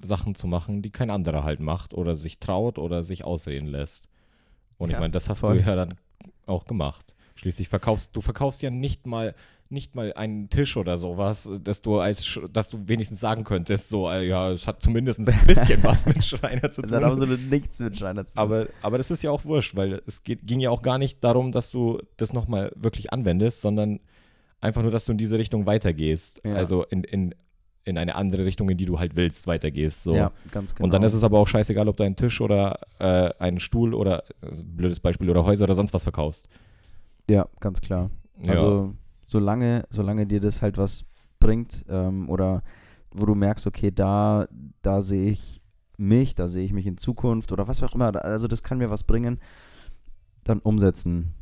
[0.00, 4.08] Sachen zu machen, die kein anderer halt macht oder sich traut oder sich aussehen lässt.
[4.78, 5.58] Und Ja, ich meine, das hast voll.
[5.58, 5.94] du ja dann
[6.46, 7.14] auch gemacht.
[7.42, 9.34] Schließlich verkaufst du verkaufst ja nicht mal
[9.68, 14.08] nicht mal einen Tisch oder sowas, dass du als dass du wenigstens sagen könntest, so
[14.08, 17.10] äh, ja, es hat zumindest ein bisschen was mit Schreiner zu das hat tun.
[17.10, 18.42] absolut nichts mit Schreiner zu tun.
[18.42, 21.24] Aber, aber das ist ja auch wurscht, weil es geht, ging ja auch gar nicht
[21.24, 23.98] darum, dass du das nochmal wirklich anwendest, sondern
[24.60, 26.40] einfach nur, dass du in diese Richtung weitergehst.
[26.44, 26.54] Ja.
[26.54, 27.34] Also in, in,
[27.84, 30.04] in eine andere Richtung, in die du halt willst, weitergehst.
[30.04, 30.14] So.
[30.14, 30.84] Ja, ganz genau.
[30.84, 33.94] Und dann ist es aber auch scheißegal, ob du einen Tisch oder äh, einen Stuhl
[33.94, 36.48] oder, also blödes Beispiel, oder Häuser oder sonst was verkaufst.
[37.30, 38.10] Ja, ganz klar.
[38.44, 38.52] Ja.
[38.52, 38.94] Also
[39.26, 41.04] solange, solange dir das halt was
[41.38, 42.62] bringt ähm, oder
[43.10, 44.46] wo du merkst, okay, da,
[44.82, 45.60] da sehe ich
[45.96, 48.90] mich, da sehe ich mich in Zukunft oder was auch immer, also das kann mir
[48.90, 49.38] was bringen,
[50.44, 51.34] dann umsetzen.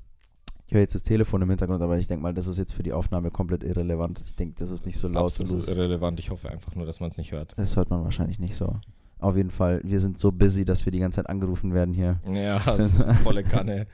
[0.67, 2.85] Ich höre jetzt das Telefon im Hintergrund, aber ich denke mal, das ist jetzt für
[2.85, 4.23] die Aufnahme komplett irrelevant.
[4.25, 5.25] Ich denke, das ist nicht so ist laut.
[5.25, 6.21] absolut Das, ist, irrelevant.
[6.21, 7.55] Ich hoffe einfach nur, dass man es nicht hört.
[7.57, 8.77] das hört man wahrscheinlich nicht so.
[9.19, 12.21] Auf jeden Fall, wir sind so busy, dass wir die ganze Zeit angerufen werden hier.
[12.33, 13.87] Ja, das ist volle Kanne.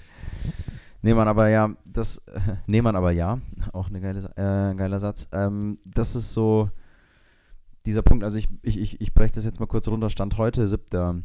[1.07, 2.19] Nee, man, aber ja, das,
[2.67, 3.39] äh, man, aber ja,
[3.73, 5.29] auch eine geile, äh, geiler Satz.
[5.31, 6.69] Ähm, das ist so
[7.85, 10.67] dieser Punkt, also ich, ich, ich, ich breche das jetzt mal kurz runter, Stand heute,
[10.67, 11.23] 7.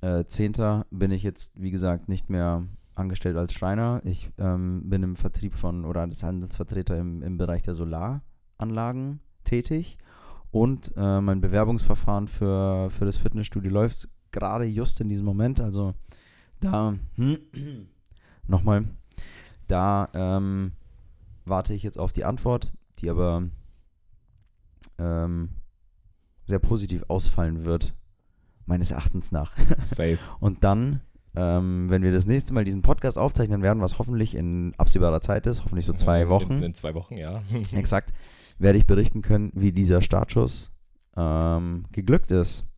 [0.00, 0.84] Äh, 10.
[0.92, 2.62] bin ich jetzt, wie gesagt, nicht mehr
[2.94, 4.00] angestellt als Schreiner.
[4.04, 9.98] Ich ähm, bin im Vertrieb von, oder als Handelsvertreter im, im Bereich der Solaranlagen tätig
[10.52, 15.94] und äh, mein Bewerbungsverfahren für, für das Fitnessstudio läuft gerade just in diesem Moment, also
[16.60, 16.94] da
[18.46, 18.84] nochmal.
[19.68, 20.72] Da ähm,
[21.44, 23.44] warte ich jetzt auf die Antwort, die aber
[24.98, 25.50] ähm,
[26.44, 27.94] sehr positiv ausfallen wird,
[28.66, 29.52] meines Erachtens nach.
[29.84, 30.18] Safe.
[30.40, 31.00] Und dann,
[31.34, 35.46] ähm, wenn wir das nächste Mal diesen Podcast aufzeichnen werden, was hoffentlich in absehbarer Zeit
[35.46, 37.42] ist, hoffentlich so zwei Wochen, In, in zwei Wochen, ja.
[37.72, 38.12] exakt,
[38.58, 40.72] werde ich berichten können, wie dieser Startschuss
[41.16, 42.68] ähm, geglückt ist.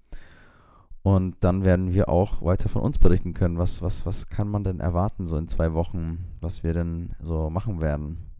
[1.04, 3.58] Und dann werden wir auch weiter von uns berichten können.
[3.58, 7.50] Was, was, was kann man denn erwarten, so in zwei Wochen, was wir denn so
[7.50, 8.30] machen werden?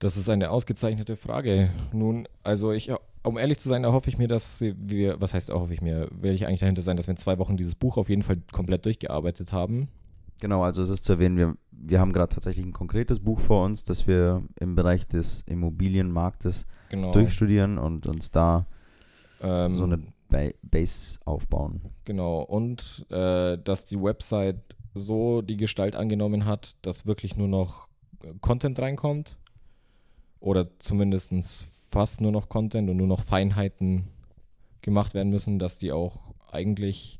[0.00, 1.70] Das ist eine ausgezeichnete Frage.
[1.92, 2.90] Nun, also ich,
[3.22, 6.32] um ehrlich zu sein, erhoffe ich mir, dass wir, was heißt erhoffe ich mir, will
[6.32, 8.84] ich eigentlich dahinter sein, dass wir in zwei Wochen dieses Buch auf jeden Fall komplett
[8.86, 9.86] durchgearbeitet haben.
[10.40, 13.64] Genau, also es ist zu erwähnen, wir, wir haben gerade tatsächlich ein konkretes Buch vor
[13.64, 17.12] uns, das wir im Bereich des Immobilienmarktes Genau.
[17.12, 18.66] durchstudieren und uns da
[19.40, 21.80] ähm, so eine Base aufbauen.
[22.04, 22.42] Genau.
[22.42, 27.88] Und äh, dass die Website so die Gestalt angenommen hat, dass wirklich nur noch
[28.22, 29.38] äh, Content reinkommt.
[30.40, 34.08] Oder zumindest fast nur noch Content und nur noch Feinheiten
[34.82, 36.18] gemacht werden müssen, dass die auch
[36.50, 37.18] eigentlich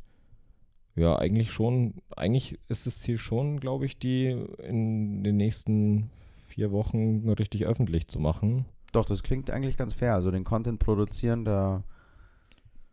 [0.95, 1.95] Ja, eigentlich schon.
[2.17, 4.29] Eigentlich ist das Ziel schon, glaube ich, die
[4.63, 6.11] in den nächsten
[6.47, 8.65] vier Wochen richtig öffentlich zu machen.
[8.93, 10.15] Doch, das klingt eigentlich ganz fair.
[10.15, 11.83] Also den Content produzieren, da,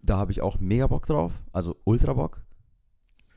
[0.04, 1.42] da habe ich auch mega Bock drauf.
[1.52, 2.42] Also ultra Bock.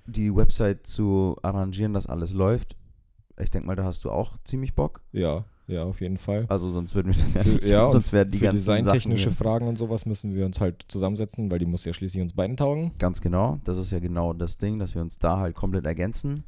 [0.06, 2.76] Die Website zu arrangieren, dass alles läuft.
[3.38, 5.00] Ich denke mal, da hast du auch ziemlich Bock.
[5.12, 6.46] Ja, ja, auf jeden Fall.
[6.48, 7.64] Also sonst würden wir das ja Für- nicht.
[7.64, 11.50] ja, sonst werden die Für ganzen designtechnische Fragen und sowas müssen wir uns halt zusammensetzen,
[11.50, 12.92] weil die muss ja schließlich uns beiden taugen.
[12.98, 13.58] Ganz genau.
[13.64, 16.44] Das ist ja genau das Ding, dass wir uns da halt komplett ergänzen.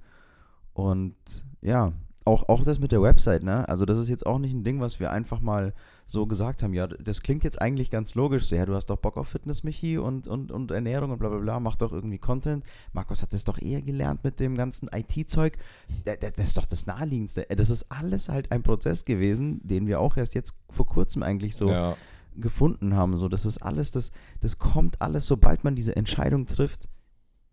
[0.72, 1.16] Und
[1.60, 1.92] ja,
[2.29, 3.68] auch, auch das mit der Website, ne?
[3.68, 5.72] Also das ist jetzt auch nicht ein Ding, was wir einfach mal
[6.07, 6.74] so gesagt haben.
[6.74, 8.45] Ja, das klingt jetzt eigentlich ganz logisch.
[8.45, 11.31] So, ja, du hast doch Bock auf Fitness, Michi, und, und, und Ernährung und bla
[11.31, 12.64] bla bla, mach doch irgendwie Content.
[12.93, 15.57] Markus hat das doch eher gelernt mit dem ganzen IT-Zeug.
[16.05, 17.47] Das, das ist doch das Naheliegendste.
[17.49, 21.57] Das ist alles halt ein Prozess gewesen, den wir auch erst jetzt vor kurzem eigentlich
[21.57, 21.97] so Ja,
[22.37, 23.16] gefunden haben.
[23.16, 24.11] So, das ist alles, das,
[24.41, 26.89] das kommt alles, sobald man diese Entscheidung trifft,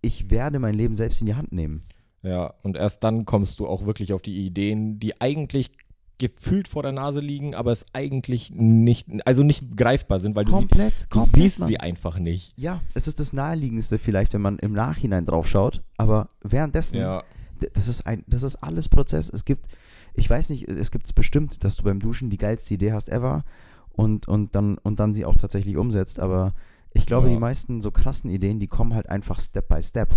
[0.01, 1.81] ich werde mein Leben selbst in die Hand nehmen.
[2.25, 2.53] Ja.
[2.63, 5.71] Und erst dann kommst du auch wirklich auf die Ideen, die eigentlich
[6.17, 10.51] gefühlt vor der Nase liegen, aber es eigentlich nicht, also nicht greifbar sind, weil du,
[10.51, 11.67] sie, komplett, du komplett, siehst Mann.
[11.67, 12.53] sie einfach nicht.
[12.57, 17.23] Ja, es ist das Naheliegendste vielleicht, wenn man im Nachhinein drauf schaut, aber währenddessen, Ja,
[17.73, 19.29] das ist ein, das ist alles Prozess.
[19.29, 19.67] Es gibt,
[20.13, 23.09] ich weiß nicht, es gibt es bestimmt, dass du beim Duschen die geilste Idee hast
[23.09, 23.43] ever
[23.91, 26.53] und, und, dann, und dann sie auch tatsächlich umsetzt, aber
[26.93, 27.33] ich glaube, Ja.
[27.33, 30.15] die meisten so krassen Ideen, die kommen halt einfach Step by Step.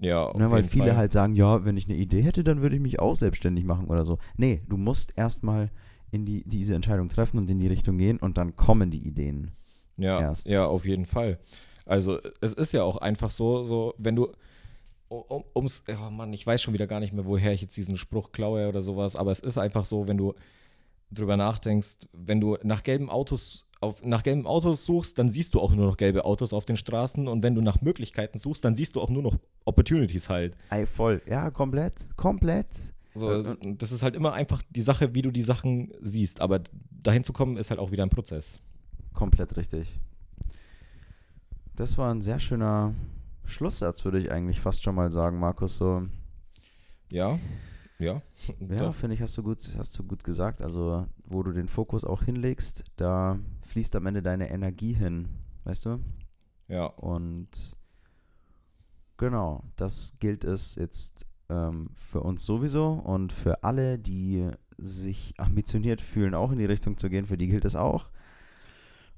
[0.00, 0.96] Ja, Ne, weil viele Fall.
[0.96, 3.86] halt sagen, ja, wenn ich eine Idee hätte, dann würde ich mich auch selbstständig machen
[3.86, 4.18] oder so.
[4.36, 5.70] Nee, du musst erstmal
[6.10, 9.52] in die, diese Entscheidung treffen und in die Richtung gehen und dann kommen die Ideen.
[9.96, 10.50] Ja, erst.
[10.50, 11.38] ja, auf jeden Fall.
[11.84, 14.32] Also es ist ja auch einfach so, so wenn du
[15.08, 17.96] um, ums, oh Mann, ich weiß schon wieder gar nicht mehr, woher ich jetzt diesen
[17.96, 20.34] Spruch klaue oder sowas, aber es ist einfach so, wenn du
[21.10, 25.60] drüber nachdenkst, wenn du nach gelben Autos auf, nach gelben Autos suchst, dann siehst du
[25.60, 28.76] auch nur noch gelbe Autos auf den Straßen und wenn du nach Möglichkeiten suchst, dann
[28.76, 30.54] siehst du auch nur noch Opportunities halt.
[30.70, 31.22] Ey, voll.
[31.26, 31.94] Ja, komplett.
[32.16, 32.66] Komplett.
[33.14, 36.60] So, das ist halt immer einfach die Sache, wie du die Sachen siehst, aber
[36.90, 38.60] dahin zu kommen ist halt auch wieder ein Prozess.
[39.14, 39.98] Komplett richtig.
[41.74, 42.94] Das war ein sehr schöner
[43.44, 45.76] Schlusssatz, würde ich eigentlich fast schon mal sagen, Markus.
[45.78, 46.02] So,
[47.10, 47.38] Ja,
[48.00, 48.22] ja.
[48.68, 50.62] ja, finde ich, hast du, gut, hast du gut gesagt.
[50.62, 55.28] Also, wo du den Fokus auch hinlegst, da fließt am Ende deine Energie hin.
[55.64, 56.00] Weißt du?
[56.68, 56.86] ja.
[56.86, 57.76] Und
[59.18, 64.48] genau, das gilt es jetzt ähm, für uns sowieso und für alle, die
[64.78, 68.10] sich ambitioniert fühlen, auch in die Richtung zu gehen, für die gilt es auch.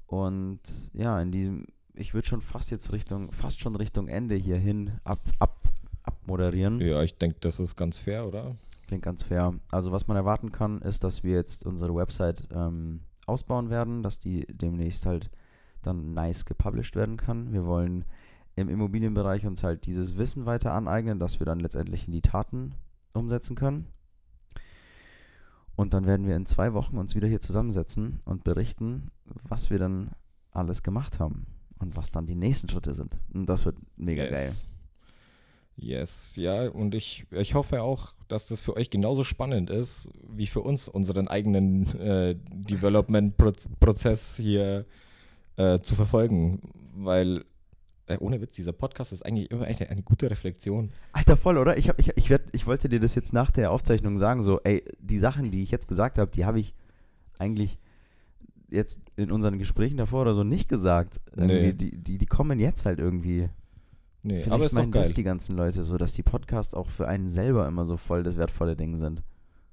[0.07, 0.61] Und
[0.93, 5.21] ja, in diesem, ich würde schon fast jetzt Richtung, fast schon Richtung Ende hierhin ab,
[5.39, 5.69] ab,
[6.03, 6.81] abmoderieren.
[6.81, 8.55] Ja, ich denke, das ist ganz fair, oder?
[8.93, 9.55] Klingt ganz fair.
[9.71, 14.19] Also was man erwarten kann, ist, dass wir jetzt unsere Website ähm, ausbauen werden, dass
[14.19, 15.31] die demnächst halt
[15.81, 17.53] dann nice gepublished werden kann.
[17.53, 18.05] Wir wollen
[18.55, 22.75] im Immobilienbereich uns halt dieses Wissen weiter aneignen, dass wir dann letztendlich in die Taten
[23.15, 23.87] umsetzen können.
[25.75, 29.09] Und dann werden wir in zwei Wochen uns wieder hier zusammensetzen und berichten,
[29.41, 30.11] was wir dann
[30.51, 31.47] alles gemacht haben
[31.79, 33.17] und was dann die nächsten Schritte sind.
[33.33, 34.53] Und das wird mega geil.
[35.77, 36.35] Yes.
[36.35, 40.61] Ja, und ich, ich hoffe auch, dass das für euch genauso spannend ist, wie für
[40.61, 44.85] uns unseren eigenen äh, Development-Prozess hier
[45.57, 46.61] äh, zu verfolgen.
[46.95, 47.43] Weil,
[48.07, 50.91] äh, ohne Witz, dieser Podcast ist eigentlich immer eine, eine gute Reflexion.
[51.11, 51.77] Alter, voll, oder?
[51.77, 54.59] Ich, hab, ich, ich, werd, ich wollte dir das jetzt nach der Aufzeichnung sagen, so,
[54.63, 56.73] ey, die Sachen, die ich jetzt gesagt habe, die habe ich
[57.37, 57.77] eigentlich
[58.69, 61.21] jetzt in unseren Gesprächen davor oder so nicht gesagt.
[61.35, 61.43] Nee.
[61.43, 63.49] Irgendwie, Die, die, die kommen jetzt halt irgendwie.
[64.23, 65.03] Nee, Vielleicht aber ist doch meinen geil.
[65.03, 68.23] das die ganzen Leute so, dass die Podcasts auch für einen selber immer so voll
[68.23, 69.21] das wertvolle Ding sind.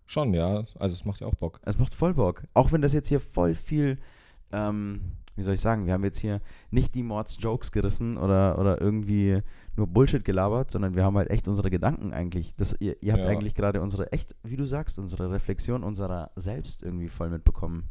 [0.07, 0.65] Schon, ja.
[0.79, 1.61] Also es macht ja auch Bock.
[1.63, 2.43] Es macht voll Bock.
[2.53, 3.99] Auch wenn das jetzt hier voll viel,
[4.51, 6.41] ähm, wie soll ich sagen, wir haben jetzt hier
[6.73, 9.41] nicht die Mords-Jokes gerissen oder, oder irgendwie
[9.77, 12.57] nur Bullshit gelabert, sondern wir haben halt echt unsere Gedanken eigentlich.
[12.57, 13.31] Das, ihr, ihr habt Ja.
[13.31, 17.85] eigentlich gerade unsere, echt, wie du sagst, unsere Reflexion unserer selbst irgendwie voll mitbekommen.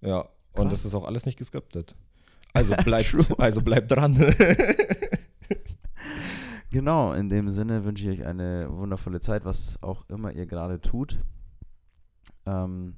[0.00, 0.30] Ja, Krass.
[0.64, 1.94] und das ist auch alles nicht geskriptet.
[2.54, 4.16] Also bleibt, also bleibt dran.
[6.76, 10.78] Genau, in dem Sinne wünsche ich euch eine wundervolle Zeit, was auch immer ihr gerade
[10.78, 11.18] tut.
[12.44, 12.96] Ähm,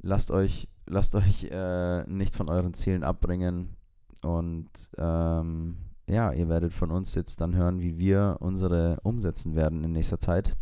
[0.00, 3.76] lasst euch, lasst euch äh, nicht von euren Zielen abbringen
[4.22, 5.76] und ähm,
[6.06, 10.18] ja, ihr werdet von uns jetzt dann hören, wie wir unsere umsetzen werden in nächster
[10.18, 10.56] Zeit.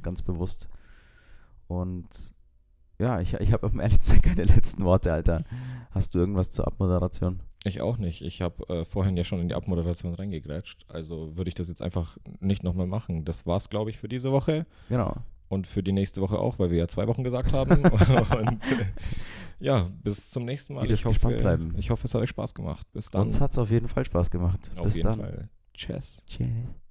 [0.00, 0.70] Ganz bewusst.
[1.68, 2.34] Und
[2.98, 5.44] ja, ich, ich habe um ehrlich sein keine letzten Worte, Alter.
[5.90, 7.42] Hast du irgendwas zur Abmoderation?
[7.64, 8.22] Ich auch nicht.
[8.22, 10.84] Ich habe äh, vorhin ja schon in die Abmoderation reingegrätscht.
[10.88, 13.24] Also würde ich das jetzt einfach nicht nochmal machen.
[13.24, 14.66] Das war's, glaube ich, für diese Woche.
[14.90, 15.16] Genau.
[15.48, 17.82] Und für die nächste Woche auch, weil wir ja zwei Wochen gesagt haben.
[17.84, 18.86] und äh,
[19.60, 20.84] ja, bis zum nächsten Mal.
[20.84, 21.74] Ihr Ich hoffe, gespannt bleiben.
[21.78, 22.86] ich hoffe, es hat euch Spaß gemacht.
[22.92, 23.22] Bis dann.
[23.22, 24.70] Uns hat es auf jeden Fall Spaß gemacht.
[24.76, 25.20] Auf Bis jeden dann.
[25.20, 25.48] Fall.
[25.72, 26.22] Tschüss.
[26.26, 26.83] Tschüss.